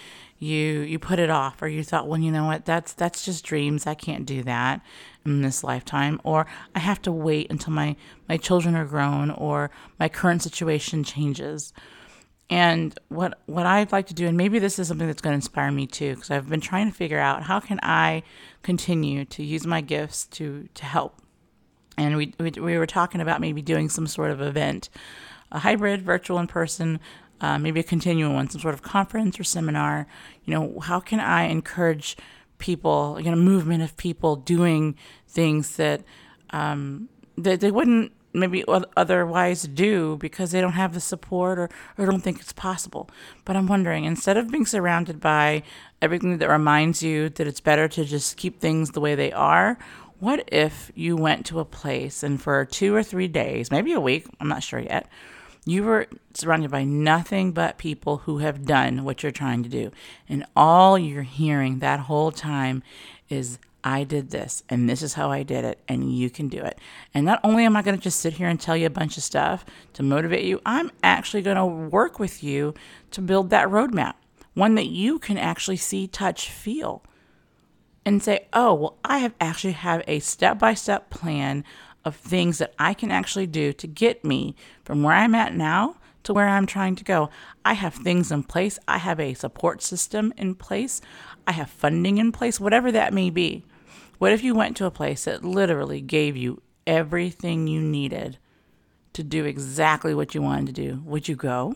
you 0.44 0.82
you 0.82 1.00
put 1.00 1.20
it 1.20 1.30
off 1.30 1.62
or 1.62 1.68
you 1.68 1.84
thought 1.84 2.08
well 2.08 2.20
you 2.20 2.32
know 2.32 2.46
what 2.46 2.66
that's 2.66 2.92
that's 2.94 3.24
just 3.24 3.46
dreams 3.46 3.88
i 3.88 3.94
can't 3.94 4.26
do 4.26 4.44
that 4.44 4.82
in 5.26 5.42
this 5.42 5.64
lifetime 5.64 6.20
or 6.24 6.46
i 6.76 6.80
have 6.80 7.02
to 7.02 7.12
wait 7.12 7.50
until 7.50 7.72
my 7.72 7.96
my 8.28 8.36
children 8.36 8.76
are 8.76 8.86
grown 8.86 9.32
or 9.32 9.72
my 10.00 10.10
current 10.10 10.42
situation 10.42 11.04
changes 11.04 11.72
and 12.50 13.00
what 13.08 13.40
what 13.46 13.66
i'd 13.66 13.92
like 13.94 14.08
to 14.08 14.14
do 14.14 14.28
and 14.28 14.36
maybe 14.36 14.60
this 14.60 14.78
is 14.78 14.88
something 14.88 15.08
that's 15.08 15.22
going 15.22 15.32
to 15.32 15.36
inspire 15.36 15.72
me 15.72 15.88
too 15.88 16.14
because 16.14 16.30
i've 16.30 16.50
been 16.50 16.62
trying 16.62 16.90
to 16.90 16.96
figure 16.96 17.20
out 17.20 17.44
how 17.44 17.60
can 17.60 17.80
i 17.82 18.22
continue 18.64 19.26
to 19.26 19.44
use 19.44 19.68
my 19.68 19.82
gifts 19.82 20.26
to 20.26 20.68
to 20.74 20.86
help 20.86 21.22
and 21.98 22.18
we 22.18 22.34
we, 22.40 22.50
we 22.52 22.78
were 22.78 22.88
talking 22.88 23.22
about 23.22 23.40
maybe 23.40 23.62
doing 23.62 23.90
some 23.90 24.08
sort 24.08 24.32
of 24.32 24.42
event 24.42 24.90
a 25.52 25.60
hybrid 25.60 26.02
virtual 26.02 26.40
in 26.40 26.48
person 26.48 27.00
uh, 27.44 27.60
maybe 27.60 27.82
a 27.82 27.84
continuing 27.84 28.34
one, 28.34 28.50
some 28.50 28.62
sort 28.62 28.74
of 28.74 28.82
conference 28.82 29.38
or 29.38 29.44
seminar. 29.44 30.08
You 30.46 30.54
know, 30.54 30.80
how 30.80 31.02
can 31.02 31.20
I 31.20 31.44
encourage 31.44 32.16
people, 32.58 33.20
you 33.20 33.30
know, 33.30 33.36
movement 33.36 33.84
of 33.84 33.98
people 33.98 34.38
doing 34.38 34.96
things 35.28 35.76
that 35.76 36.04
um, 36.52 37.10
that 37.38 37.60
they 37.60 37.70
wouldn't 37.70 38.14
maybe 38.34 38.64
otherwise 38.98 39.64
do 39.64 40.18
because 40.18 40.52
they 40.52 40.62
don't 40.62 40.74
have 40.74 40.94
the 40.94 41.00
support 41.00 41.60
or, 41.60 41.70
or 41.98 42.06
don't 42.06 42.22
think 42.22 42.40
it's 42.40 42.54
possible. 42.54 43.10
But 43.46 43.56
I'm 43.56 43.68
wondering, 43.68 44.06
instead 44.06 44.38
of 44.38 44.52
being 44.52 44.66
surrounded 44.66 45.20
by 45.20 45.64
everything 46.02 46.38
that 46.40 46.50
reminds 46.50 47.04
you 47.04 47.30
that 47.30 47.48
it's 47.48 47.60
better 47.60 47.88
to 47.90 48.06
just 48.06 48.38
keep 48.38 48.60
things 48.60 48.92
the 48.92 49.02
way 49.02 49.16
they 49.16 49.32
are, 49.32 49.78
what 50.20 50.48
if 50.52 50.92
you 50.96 51.16
went 51.16 51.46
to 51.48 51.60
a 51.60 51.66
place 51.66 52.24
and 52.24 52.42
for 52.42 52.66
two 52.66 52.96
or 52.96 53.04
three 53.04 53.28
days, 53.28 53.70
maybe 53.72 53.94
a 53.94 54.00
week, 54.00 54.26
I'm 54.40 54.48
not 54.48 54.64
sure 54.64 54.80
yet, 54.80 55.10
you 55.66 55.84
were 55.84 56.08
surrounded 56.34 56.72
by 56.72 56.84
nothing 56.84 57.52
but 57.52 57.78
people 57.78 58.18
who 58.20 58.40
have 58.40 58.66
done 58.66 59.04
what 59.04 59.24
you're 59.24 59.32
trying 59.32 59.64
to 59.64 59.70
do. 59.70 59.92
And 60.28 60.46
all 60.56 60.98
you're 60.98 61.24
hearing 61.24 61.80
that 61.80 62.02
whole 62.02 62.32
time 62.32 62.84
is, 63.30 63.60
I 63.84 64.04
did 64.04 64.30
this, 64.30 64.64
and 64.70 64.90
this 64.90 65.02
is 65.02 65.14
how 65.14 65.32
I 65.32 65.44
did 65.44 65.66
it, 65.66 65.80
and 65.88 66.16
you 66.16 66.30
can 66.30 66.48
do 66.48 66.60
it. 66.62 66.80
And 67.14 67.26
not 67.26 67.40
only 67.44 67.66
am 67.66 67.76
I 67.76 67.82
going 67.82 67.98
to 67.98 68.02
just 68.02 68.20
sit 68.20 68.34
here 68.34 68.48
and 68.48 68.60
tell 68.60 68.78
you 68.78 68.86
a 68.86 68.92
bunch 68.92 69.18
of 69.18 69.24
stuff 69.24 69.66
to 69.94 70.04
motivate 70.04 70.46
you, 70.46 70.62
I'm 70.66 70.92
actually 71.04 71.42
going 71.42 71.58
to 71.58 71.66
work 71.66 72.20
with 72.20 72.44
you 72.44 72.74
to 73.12 73.22
build 73.22 73.50
that 73.50 73.68
roadmap, 73.68 74.14
one 74.54 74.76
that 74.76 74.88
you 74.88 75.20
can 75.20 75.38
actually 75.38 75.78
see, 75.78 76.08
touch, 76.08 76.50
feel, 76.50 77.04
and 78.06 78.24
say, 78.24 78.48
oh, 78.54 78.74
well, 78.74 78.98
I 79.04 79.20
have 79.20 79.34
actually 79.40 79.74
have 79.74 80.04
a 80.08 80.20
step 80.20 80.60
by 80.60 80.74
step 80.74 81.10
plan 81.10 81.64
of 82.06 82.16
things 82.16 82.58
that 82.58 82.74
I 82.78 82.94
can 82.94 83.12
actually 83.12 83.48
do 83.48 83.74
to 83.74 83.88
get 83.88 84.26
me 84.26 84.56
from 84.84 85.04
where 85.04 85.16
I'm 85.16 85.36
at 85.36 85.56
now 85.56 85.98
to 86.24 86.34
where 86.34 86.48
I'm 86.48 86.66
trying 86.66 86.96
to 86.96 87.04
go. 87.04 87.30
I 87.64 87.74
have 87.74 87.94
things 87.94 88.32
in 88.32 88.44
place. 88.44 88.80
I 88.88 88.98
have 88.98 89.20
a 89.20 89.34
support 89.34 89.82
system 89.82 90.34
in 90.38 90.56
place. 90.56 91.02
I 91.46 91.52
have 91.52 91.70
funding 91.70 92.18
in 92.18 92.32
place, 92.32 92.60
whatever 92.60 92.92
that 92.92 93.14
may 93.14 93.30
be. 93.30 93.64
What 94.24 94.32
if 94.32 94.42
you 94.42 94.56
went 94.56 94.78
to 94.78 94.86
a 94.86 94.90
place 94.90 95.26
that 95.26 95.44
literally 95.44 96.00
gave 96.00 96.38
you 96.38 96.62
everything 96.88 97.68
you 97.68 97.82
needed 97.82 98.38
to 99.12 99.22
do 99.22 99.44
exactly 99.44 100.16
what 100.16 100.34
you 100.34 100.42
wanted 100.42 100.68
to 100.68 100.72
do? 100.72 101.02
Would 101.04 101.28
you 101.28 101.36
go? 101.36 101.76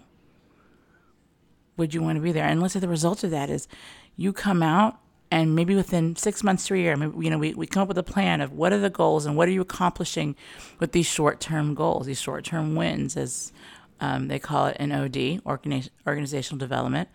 Would 1.75 1.93
you 1.93 2.01
want 2.01 2.15
to 2.15 2.21
be 2.21 2.31
there? 2.31 2.45
And 2.45 2.61
let's 2.61 2.73
say 2.73 2.79
the 2.79 2.87
result 2.87 3.25
of 3.25 3.31
that 3.31 3.49
is 3.49 3.67
you 4.15 4.31
come 4.31 4.63
out 4.63 4.97
and 5.29 5.55
maybe 5.55 5.75
within 5.75 6.15
six 6.15 6.41
months 6.41 6.65
to 6.67 6.75
a 6.75 6.77
year, 6.77 6.95
maybe, 6.95 7.25
you 7.25 7.29
know, 7.29 7.37
we, 7.37 7.53
we 7.53 7.67
come 7.67 7.81
up 7.81 7.89
with 7.89 7.97
a 7.97 8.01
plan 8.03 8.39
of 8.39 8.53
what 8.53 8.71
are 8.71 8.79
the 8.79 8.89
goals 8.89 9.25
and 9.25 9.35
what 9.35 9.49
are 9.49 9.51
you 9.51 9.59
accomplishing 9.59 10.33
with 10.79 10.93
these 10.93 11.05
short-term 11.05 11.73
goals, 11.73 12.05
these 12.05 12.21
short-term 12.21 12.75
wins, 12.75 13.17
as 13.17 13.51
um, 13.99 14.29
they 14.29 14.39
call 14.39 14.67
it 14.67 14.77
in 14.77 14.93
OD, 14.93 15.41
organizational 15.45 16.57
development. 16.57 17.09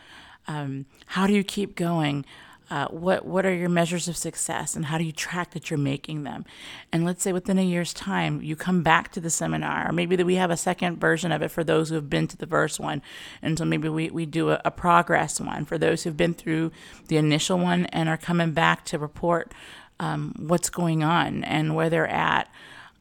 Um, 0.47 0.85
how 1.07 1.27
do 1.27 1.33
you 1.33 1.43
keep 1.43 1.75
going? 1.75 2.27
Uh, 2.71 2.87
what 2.89 3.27
what 3.27 3.45
are 3.45 3.55
your 3.55 3.69
measures 3.69 4.09
of 4.09 4.17
success 4.17 4.75
and 4.77 4.87
how 4.87 4.97
do 4.97 5.05
you 5.05 5.13
track 5.13 5.51
that 5.51 5.71
you're 5.71 5.79
making 5.79 6.23
them? 6.23 6.45
And 6.91 7.05
let's 7.05 7.23
say 7.23 7.33
within 7.33 7.59
a 7.59 7.63
year's 7.63 7.93
time 7.93 8.41
you 8.43 8.57
come 8.57 8.83
back 8.83 9.13
to 9.13 9.21
the 9.21 9.31
seminar 9.31 9.89
or 9.89 9.93
maybe 9.93 10.17
that 10.17 10.25
we 10.25 10.37
have 10.37 10.51
a 10.51 10.57
second 10.57 10.99
version 10.99 11.33
of 11.33 11.43
it 11.43 11.51
for 11.51 11.65
those 11.65 11.89
who 11.89 11.97
have 11.97 12.09
been 12.09 12.29
to 12.29 12.37
the 12.37 12.47
first 12.47 12.81
one. 12.81 13.03
And 13.43 13.59
so 13.59 13.65
maybe 13.65 13.89
we, 13.89 14.11
we 14.11 14.27
do 14.27 14.51
a, 14.51 14.61
a 14.65 14.71
progress 14.71 15.41
one 15.41 15.65
for 15.65 15.77
those 15.77 16.03
who've 16.03 16.17
been 16.17 16.35
through 16.35 16.73
the 17.09 17.17
initial 17.17 17.59
one 17.59 17.87
and 17.87 18.09
are 18.09 18.17
coming 18.17 18.53
back 18.53 18.85
to 18.87 18.99
report 18.99 19.53
um, 20.01 20.35
what's 20.39 20.71
going 20.71 21.03
on 21.03 21.45
and 21.45 21.75
where 21.75 21.91
they're 21.91 22.07
at. 22.09 22.49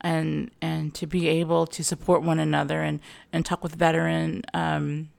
And 0.04 0.50
and 0.62 0.96
to 0.96 1.06
be 1.06 1.28
able 1.28 1.68
to 1.68 1.84
support 1.84 2.24
one 2.24 2.40
another 2.40 2.82
and 2.82 3.00
and 3.32 3.46
talk 3.46 3.62
with 3.64 3.76
veteran 3.76 4.42
um, 4.54 5.10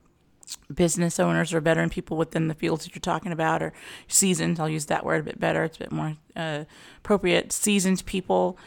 business 0.72 1.18
owners 1.20 1.52
or 1.52 1.60
veteran 1.60 1.90
people 1.90 2.16
within 2.16 2.48
the 2.48 2.54
fields 2.54 2.84
that 2.84 2.94
you're 2.94 3.00
talking 3.00 3.32
about, 3.32 3.62
or 3.62 3.72
seasoned. 4.08 4.58
I'll 4.58 4.68
use 4.68 4.86
that 4.86 5.04
word 5.04 5.20
a 5.20 5.24
bit 5.24 5.40
better. 5.40 5.64
It's 5.64 5.76
a 5.76 5.80
bit 5.80 5.92
more 5.92 6.16
uh, 6.36 6.64
appropriate. 6.98 7.52
Seasoned 7.52 8.04
people. 8.06 8.58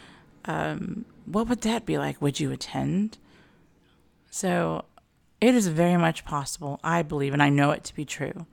Um, 0.46 1.06
what 1.26 1.48
would 1.50 1.62
that 1.62 1.86
be 1.86 1.98
like? 1.98 2.22
Would 2.22 2.40
you 2.40 2.52
attend? 2.52 3.18
So, 4.30 4.86
it 5.42 5.56
is 5.56 5.68
very 5.68 5.98
much 5.98 6.26
possible. 6.26 6.80
I 6.84 7.02
believe, 7.02 7.34
and 7.34 7.42
I 7.42 7.50
know 7.50 7.72
it 7.72 7.84
to 7.86 7.96
be 7.96 8.06
true. 8.06 8.46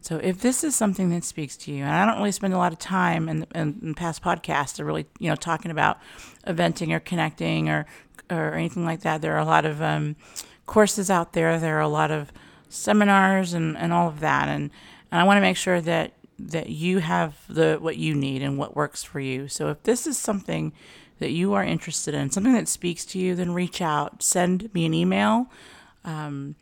So, 0.00 0.16
if 0.16 0.40
this 0.40 0.64
is 0.64 0.74
something 0.74 1.10
that 1.10 1.24
speaks 1.24 1.56
to 1.58 1.72
you, 1.72 1.84
and 1.84 1.92
I 1.92 2.06
don't 2.06 2.18
really 2.18 2.32
spend 2.32 2.54
a 2.54 2.58
lot 2.58 2.72
of 2.72 2.78
time 2.78 3.28
in, 3.28 3.46
in, 3.54 3.78
in 3.82 3.94
past 3.94 4.22
podcasts 4.22 4.76
to 4.76 4.84
really, 4.84 5.06
you 5.18 5.28
know, 5.28 5.36
talking 5.36 5.70
about 5.70 5.98
eventing 6.46 6.92
or 6.92 7.00
connecting 7.00 7.68
or 7.68 7.86
or 8.30 8.54
anything 8.54 8.84
like 8.84 9.00
that. 9.00 9.22
There 9.22 9.34
are 9.34 9.40
a 9.40 9.44
lot 9.44 9.64
of 9.64 9.80
um, 9.82 10.16
courses 10.66 11.10
out 11.10 11.32
there. 11.32 11.58
There 11.58 11.76
are 11.78 11.82
a 11.82 11.88
lot 11.88 12.10
of 12.10 12.32
seminars 12.68 13.52
and, 13.52 13.76
and 13.76 13.92
all 13.92 14.08
of 14.08 14.20
that. 14.20 14.48
And, 14.48 14.70
and 15.10 15.20
I 15.20 15.24
want 15.24 15.38
to 15.38 15.42
make 15.42 15.56
sure 15.56 15.80
that, 15.80 16.12
that 16.38 16.68
you 16.68 16.98
have 16.98 17.36
the 17.48 17.78
what 17.80 17.96
you 17.96 18.14
need 18.14 18.42
and 18.42 18.58
what 18.58 18.76
works 18.76 19.02
for 19.02 19.20
you. 19.20 19.48
So 19.48 19.70
if 19.70 19.82
this 19.82 20.06
is 20.06 20.16
something 20.16 20.72
that 21.18 21.30
you 21.30 21.54
are 21.54 21.64
interested 21.64 22.14
in, 22.14 22.30
something 22.30 22.52
that 22.52 22.68
speaks 22.68 23.04
to 23.06 23.18
you, 23.18 23.34
then 23.34 23.52
reach 23.52 23.80
out, 23.80 24.22
send 24.22 24.72
me 24.72 24.86
an 24.86 24.94
email, 24.94 25.48
um, 26.04 26.54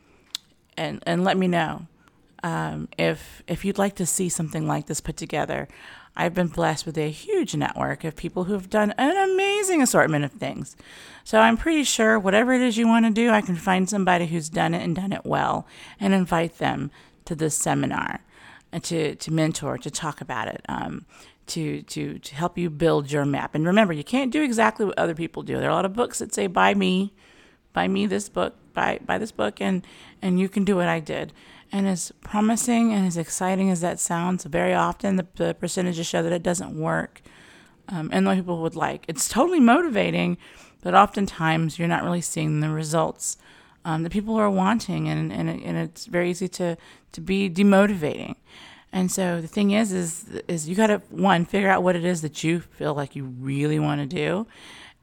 and 0.76 1.02
and 1.06 1.24
let 1.24 1.36
me 1.36 1.46
know 1.46 1.86
um, 2.42 2.88
if 2.96 3.42
if 3.46 3.64
you'd 3.64 3.78
like 3.78 3.96
to 3.96 4.06
see 4.06 4.28
something 4.28 4.66
like 4.66 4.86
this 4.86 5.00
put 5.00 5.16
together. 5.16 5.68
I've 6.16 6.34
been 6.34 6.48
blessed 6.48 6.86
with 6.86 6.96
a 6.96 7.10
huge 7.10 7.54
network 7.54 8.04
of 8.04 8.16
people 8.16 8.44
who 8.44 8.54
have 8.54 8.70
done 8.70 8.92
an 8.96 9.30
amazing 9.30 9.82
assortment 9.82 10.24
of 10.24 10.32
things. 10.32 10.76
So 11.24 11.40
I'm 11.40 11.56
pretty 11.56 11.84
sure 11.84 12.18
whatever 12.18 12.52
it 12.54 12.62
is 12.62 12.76
you 12.76 12.88
want 12.88 13.04
to 13.04 13.10
do, 13.10 13.30
I 13.30 13.42
can 13.42 13.56
find 13.56 13.88
somebody 13.88 14.26
who's 14.26 14.48
done 14.48 14.74
it 14.74 14.82
and 14.82 14.96
done 14.96 15.12
it 15.12 15.26
well 15.26 15.66
and 16.00 16.14
invite 16.14 16.58
them 16.58 16.90
to 17.26 17.34
this 17.34 17.56
seminar 17.56 18.20
to, 18.82 19.14
to 19.14 19.32
mentor, 19.32 19.78
to 19.78 19.90
talk 19.90 20.20
about 20.20 20.48
it. 20.48 20.62
Um, 20.68 21.04
to, 21.46 21.82
to, 21.82 22.18
to 22.18 22.34
help 22.34 22.58
you 22.58 22.68
build 22.68 23.12
your 23.12 23.24
map. 23.24 23.54
And 23.54 23.64
remember, 23.64 23.92
you 23.92 24.02
can't 24.02 24.32
do 24.32 24.42
exactly 24.42 24.84
what 24.84 24.98
other 24.98 25.14
people 25.14 25.44
do. 25.44 25.58
There 25.58 25.68
are 25.68 25.70
a 25.70 25.76
lot 25.76 25.84
of 25.84 25.94
books 25.94 26.18
that 26.18 26.34
say, 26.34 26.48
buy 26.48 26.74
me, 26.74 27.12
buy 27.72 27.86
me 27.86 28.06
this 28.06 28.28
book, 28.28 28.56
buy 28.74 28.98
buy 29.06 29.18
this 29.18 29.30
book, 29.30 29.60
and 29.60 29.86
and 30.20 30.40
you 30.40 30.48
can 30.48 30.64
do 30.64 30.74
what 30.74 30.88
I 30.88 30.98
did. 30.98 31.32
And 31.72 31.86
as 31.86 32.12
promising 32.22 32.92
and 32.92 33.06
as 33.06 33.16
exciting 33.16 33.70
as 33.70 33.80
that 33.80 34.00
sounds, 34.00 34.44
very 34.44 34.74
often 34.74 35.16
the, 35.16 35.26
the 35.36 35.54
percentages 35.54 36.06
show 36.06 36.22
that 36.22 36.32
it 36.32 36.42
doesn't 36.42 36.78
work. 36.78 37.22
Um, 37.88 38.10
and 38.12 38.26
what 38.26 38.36
people 38.36 38.62
would 38.62 38.74
like. 38.74 39.04
It's 39.06 39.28
totally 39.28 39.60
motivating, 39.60 40.38
but 40.82 40.96
oftentimes 40.96 41.78
you're 41.78 41.86
not 41.86 42.02
really 42.02 42.20
seeing 42.20 42.58
the 42.58 42.68
results 42.68 43.36
um, 43.84 44.02
that 44.02 44.10
people 44.10 44.34
are 44.34 44.50
wanting, 44.50 45.08
and, 45.08 45.32
and, 45.32 45.48
and 45.48 45.76
it's 45.78 46.06
very 46.06 46.30
easy 46.30 46.48
to, 46.48 46.76
to 47.12 47.20
be 47.20 47.48
demotivating. 47.48 48.34
And 48.92 49.12
so 49.12 49.40
the 49.40 49.46
thing 49.46 49.70
is, 49.70 49.92
is, 49.92 50.24
is 50.48 50.68
you 50.68 50.74
got 50.74 50.88
to 50.88 51.00
one 51.10 51.44
figure 51.44 51.70
out 51.70 51.84
what 51.84 51.94
it 51.94 52.04
is 52.04 52.22
that 52.22 52.42
you 52.42 52.58
feel 52.58 52.92
like 52.92 53.14
you 53.14 53.26
really 53.38 53.78
want 53.78 54.00
to 54.00 54.06
do, 54.06 54.48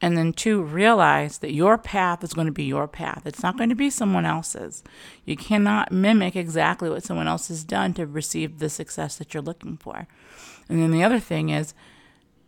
and 0.00 0.16
then 0.16 0.32
two, 0.32 0.62
realize 0.62 1.38
that 1.38 1.52
your 1.52 1.78
path 1.78 2.22
is 2.22 2.34
going 2.34 2.46
to 2.46 2.52
be 2.52 2.64
your 2.64 2.86
path. 2.86 3.22
It's 3.24 3.42
not 3.42 3.56
going 3.56 3.70
to 3.70 3.74
be 3.74 3.90
someone 3.90 4.26
else's. 4.26 4.82
You 5.24 5.36
cannot 5.36 5.92
mimic 5.92 6.36
exactly 6.36 6.90
what 6.90 7.04
someone 7.04 7.28
else 7.28 7.48
has 7.48 7.64
done 7.64 7.94
to 7.94 8.06
receive 8.06 8.58
the 8.58 8.68
success 8.68 9.16
that 9.16 9.32
you're 9.32 9.42
looking 9.42 9.76
for. 9.76 10.06
And 10.68 10.82
then 10.82 10.90
the 10.90 11.04
other 11.04 11.20
thing 11.20 11.48
is 11.48 11.74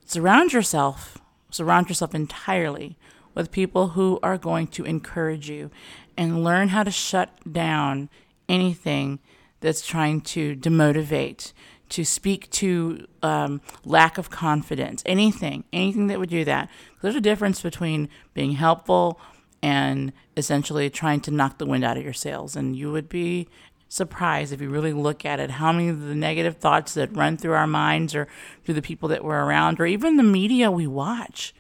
surround 0.04 0.52
yourself, 0.52 1.18
surround 1.50 1.88
yourself 1.88 2.14
entirely 2.14 2.98
with 3.34 3.52
people 3.52 3.88
who 3.88 4.18
are 4.22 4.38
going 4.38 4.66
to 4.68 4.84
encourage 4.84 5.48
you 5.48 5.70
and 6.16 6.42
learn 6.42 6.68
how 6.68 6.82
to 6.82 6.90
shut 6.90 7.30
down 7.50 8.08
anything 8.48 9.18
that's 9.60 9.86
trying 9.86 10.20
to 10.20 10.56
demotivate, 10.56 11.52
to 11.90 12.04
speak 12.04 12.50
to 12.50 13.06
um, 13.22 13.60
lack 13.84 14.18
of 14.18 14.30
confidence, 14.30 15.02
anything, 15.06 15.64
anything 15.72 16.08
that 16.08 16.18
would 16.18 16.28
do 16.28 16.44
that. 16.44 16.68
There's 17.00 17.14
a 17.14 17.20
difference 17.20 17.62
between 17.62 18.08
being 18.34 18.52
helpful 18.52 19.20
and 19.62 20.12
essentially 20.36 20.90
trying 20.90 21.20
to 21.20 21.30
knock 21.30 21.58
the 21.58 21.66
wind 21.66 21.84
out 21.84 21.96
of 21.96 22.04
your 22.04 22.12
sails. 22.12 22.56
And 22.56 22.76
you 22.76 22.92
would 22.92 23.08
be 23.08 23.48
surprised 23.88 24.52
if 24.52 24.60
you 24.60 24.68
really 24.68 24.92
look 24.92 25.24
at 25.24 25.38
it 25.38 25.48
how 25.48 25.70
many 25.72 25.88
of 25.88 26.00
the 26.00 26.14
negative 26.14 26.56
thoughts 26.56 26.94
that 26.94 27.16
run 27.16 27.36
through 27.36 27.52
our 27.52 27.68
minds 27.68 28.14
or 28.14 28.26
through 28.64 28.74
the 28.74 28.82
people 28.82 29.08
that 29.08 29.24
we're 29.24 29.44
around 29.44 29.78
or 29.78 29.86
even 29.86 30.16
the 30.16 30.24
media 30.24 30.70
we 30.70 30.88
watch 30.88 31.54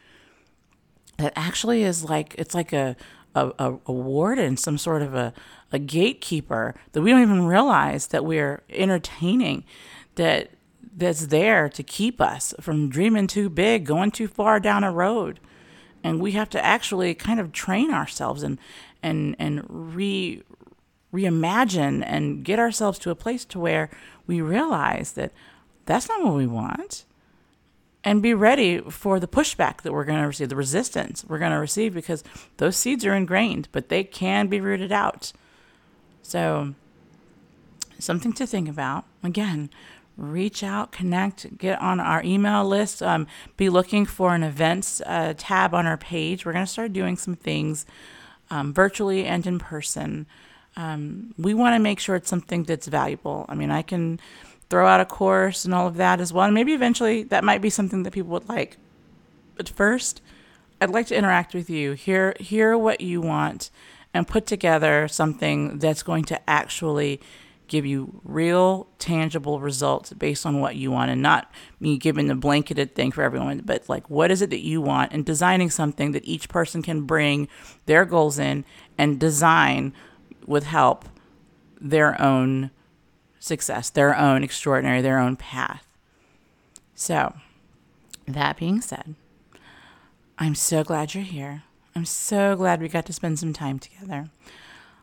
that 1.18 1.32
actually 1.36 1.84
is 1.84 2.02
like 2.02 2.34
it's 2.36 2.52
like 2.52 2.72
a 2.72 2.96
a, 3.36 3.74
a, 3.86 3.92
warden, 3.92 4.56
some 4.56 4.78
sort 4.78 5.02
of 5.02 5.14
a, 5.14 5.32
a 5.70 5.78
gatekeeper 5.78 6.74
that 6.92 7.02
we 7.02 7.10
don't 7.10 7.22
even 7.22 7.46
realize 7.46 8.08
that 8.08 8.24
we're 8.24 8.62
entertaining, 8.70 9.64
that 10.16 10.50
that's 10.96 11.26
there 11.26 11.68
to 11.68 11.82
keep 11.82 12.20
us 12.20 12.54
from 12.60 12.88
dreaming 12.88 13.26
too 13.26 13.48
big, 13.48 13.84
going 13.84 14.10
too 14.10 14.28
far 14.28 14.58
down 14.58 14.82
a 14.82 14.90
road. 14.90 15.40
And 16.02 16.20
we 16.20 16.32
have 16.32 16.50
to 16.50 16.64
actually 16.64 17.14
kind 17.14 17.40
of 17.40 17.52
train 17.52 17.90
ourselves 17.90 18.42
and 18.42 18.58
and 19.02 19.36
and 19.38 19.64
re 19.68 20.42
reimagine 21.12 22.02
and 22.04 22.44
get 22.44 22.58
ourselves 22.58 22.98
to 22.98 23.10
a 23.10 23.14
place 23.14 23.44
to 23.46 23.58
where 23.58 23.88
we 24.26 24.40
realize 24.40 25.12
that 25.12 25.32
that's 25.86 26.08
not 26.08 26.22
what 26.22 26.34
we 26.34 26.46
want 26.46 27.04
and 28.06 28.22
be 28.22 28.32
ready 28.34 28.78
for 28.78 29.18
the 29.18 29.26
pushback 29.26 29.82
that 29.82 29.92
we're 29.92 30.04
going 30.04 30.20
to 30.20 30.26
receive, 30.28 30.48
the 30.48 30.56
resistance 30.56 31.24
we're 31.26 31.40
going 31.40 31.50
to 31.50 31.58
receive, 31.58 31.92
because 31.92 32.22
those 32.58 32.76
seeds 32.76 33.04
are 33.04 33.14
ingrained, 33.14 33.68
but 33.72 33.88
they 33.88 34.04
can 34.04 34.46
be 34.46 34.60
rooted 34.60 34.92
out. 34.92 35.32
So, 36.22 36.74
something 37.98 38.32
to 38.34 38.46
think 38.46 38.68
about. 38.68 39.06
Again, 39.24 39.70
reach 40.16 40.62
out, 40.62 40.92
connect, 40.92 41.58
get 41.58 41.80
on 41.80 42.00
our 42.00 42.22
email 42.22 42.64
list, 42.64 43.02
um, 43.02 43.26
be 43.56 43.68
looking 43.68 44.06
for 44.06 44.34
an 44.34 44.42
events 44.42 45.02
uh, 45.04 45.34
tab 45.36 45.74
on 45.74 45.86
our 45.86 45.96
page. 45.96 46.44
We're 46.44 46.52
going 46.52 46.64
to 46.64 46.70
start 46.70 46.92
doing 46.92 47.16
some 47.16 47.36
things 47.36 47.86
um, 48.50 48.72
virtually 48.72 49.26
and 49.26 49.46
in 49.46 49.58
person. 49.58 50.26
Um, 50.76 51.34
we 51.38 51.54
want 51.54 51.74
to 51.74 51.78
make 51.78 51.98
sure 51.98 52.16
it's 52.16 52.28
something 52.28 52.64
that's 52.64 52.86
valuable. 52.86 53.46
I 53.48 53.54
mean, 53.54 53.70
I 53.70 53.82
can 53.82 54.20
throw 54.68 54.86
out 54.86 55.00
a 55.00 55.04
course 55.04 55.64
and 55.64 55.74
all 55.74 55.86
of 55.86 55.96
that 55.96 56.20
as 56.20 56.32
well. 56.32 56.44
And 56.44 56.54
maybe 56.54 56.72
eventually 56.72 57.22
that 57.24 57.44
might 57.44 57.62
be 57.62 57.70
something 57.70 58.02
that 58.02 58.12
people 58.12 58.30
would 58.30 58.48
like. 58.48 58.76
But 59.56 59.68
first, 59.68 60.20
I'd 60.80 60.90
like 60.90 61.06
to 61.06 61.16
interact 61.16 61.54
with 61.54 61.70
you, 61.70 61.92
hear 61.92 62.36
hear 62.38 62.76
what 62.76 63.00
you 63.00 63.20
want, 63.20 63.70
and 64.12 64.28
put 64.28 64.46
together 64.46 65.08
something 65.08 65.78
that's 65.78 66.02
going 66.02 66.24
to 66.24 66.50
actually 66.50 67.20
give 67.68 67.84
you 67.84 68.20
real 68.24 68.86
tangible 68.98 69.60
results 69.60 70.12
based 70.12 70.46
on 70.46 70.60
what 70.60 70.76
you 70.76 70.90
want 70.90 71.10
and 71.10 71.20
not 71.20 71.50
me 71.80 71.98
giving 71.98 72.28
the 72.28 72.34
blanketed 72.34 72.94
thing 72.94 73.10
for 73.10 73.22
everyone 73.22 73.60
but 73.64 73.88
like 73.88 74.08
what 74.08 74.30
is 74.30 74.40
it 74.40 74.50
that 74.50 74.64
you 74.64 74.80
want 74.80 75.12
and 75.12 75.24
designing 75.24 75.70
something 75.70 76.12
that 76.12 76.24
each 76.24 76.48
person 76.48 76.82
can 76.82 77.02
bring 77.02 77.48
their 77.86 78.04
goals 78.04 78.38
in 78.38 78.64
and 78.96 79.18
design 79.18 79.92
with 80.46 80.64
help 80.64 81.08
their 81.80 82.20
own 82.20 82.70
success, 83.38 83.90
their 83.90 84.16
own 84.16 84.42
extraordinary, 84.42 85.00
their 85.00 85.18
own 85.18 85.36
path. 85.36 85.86
So, 86.94 87.34
that 88.26 88.56
being 88.56 88.80
said, 88.80 89.14
I'm 90.38 90.54
so 90.54 90.82
glad 90.82 91.14
you're 91.14 91.24
here. 91.24 91.62
I'm 91.94 92.04
so 92.04 92.56
glad 92.56 92.80
we 92.80 92.88
got 92.88 93.06
to 93.06 93.12
spend 93.12 93.38
some 93.38 93.52
time 93.52 93.78
together. 93.78 94.28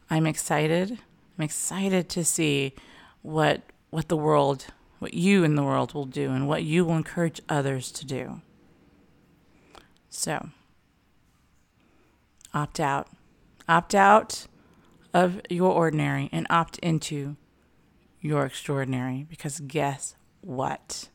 I'm 0.10 0.28
excited. 0.28 0.99
I'm 1.37 1.43
excited 1.43 2.09
to 2.09 2.23
see 2.23 2.73
what 3.21 3.61
what 3.89 4.07
the 4.07 4.17
world, 4.17 4.65
what 4.99 5.13
you 5.13 5.43
in 5.43 5.55
the 5.55 5.63
world 5.63 5.93
will 5.93 6.05
do 6.05 6.31
and 6.31 6.47
what 6.47 6.63
you 6.63 6.83
will 6.83 6.95
encourage 6.95 7.41
others 7.47 7.91
to 7.91 8.05
do. 8.05 8.41
So, 10.09 10.49
opt 12.53 12.79
out. 12.79 13.07
Opt 13.69 13.93
out 13.93 14.47
of 15.13 15.41
your 15.49 15.71
ordinary 15.71 16.27
and 16.31 16.47
opt 16.49 16.79
into 16.79 17.35
your 18.19 18.45
extraordinary 18.45 19.27
because 19.29 19.59
guess 19.59 20.15
what? 20.41 21.09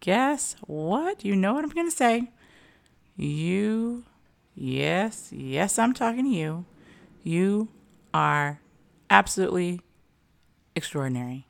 Guess 0.00 0.56
what? 0.66 1.24
You 1.24 1.36
know 1.36 1.54
what 1.54 1.64
I'm 1.64 1.70
going 1.70 1.90
to 1.90 1.96
say. 1.96 2.30
You, 3.16 4.04
yes, 4.54 5.30
yes, 5.32 5.78
I'm 5.78 5.92
talking 5.92 6.24
to 6.24 6.30
you. 6.30 6.64
You 7.22 7.68
are 8.14 8.60
absolutely 9.10 9.80
extraordinary. 10.74 11.46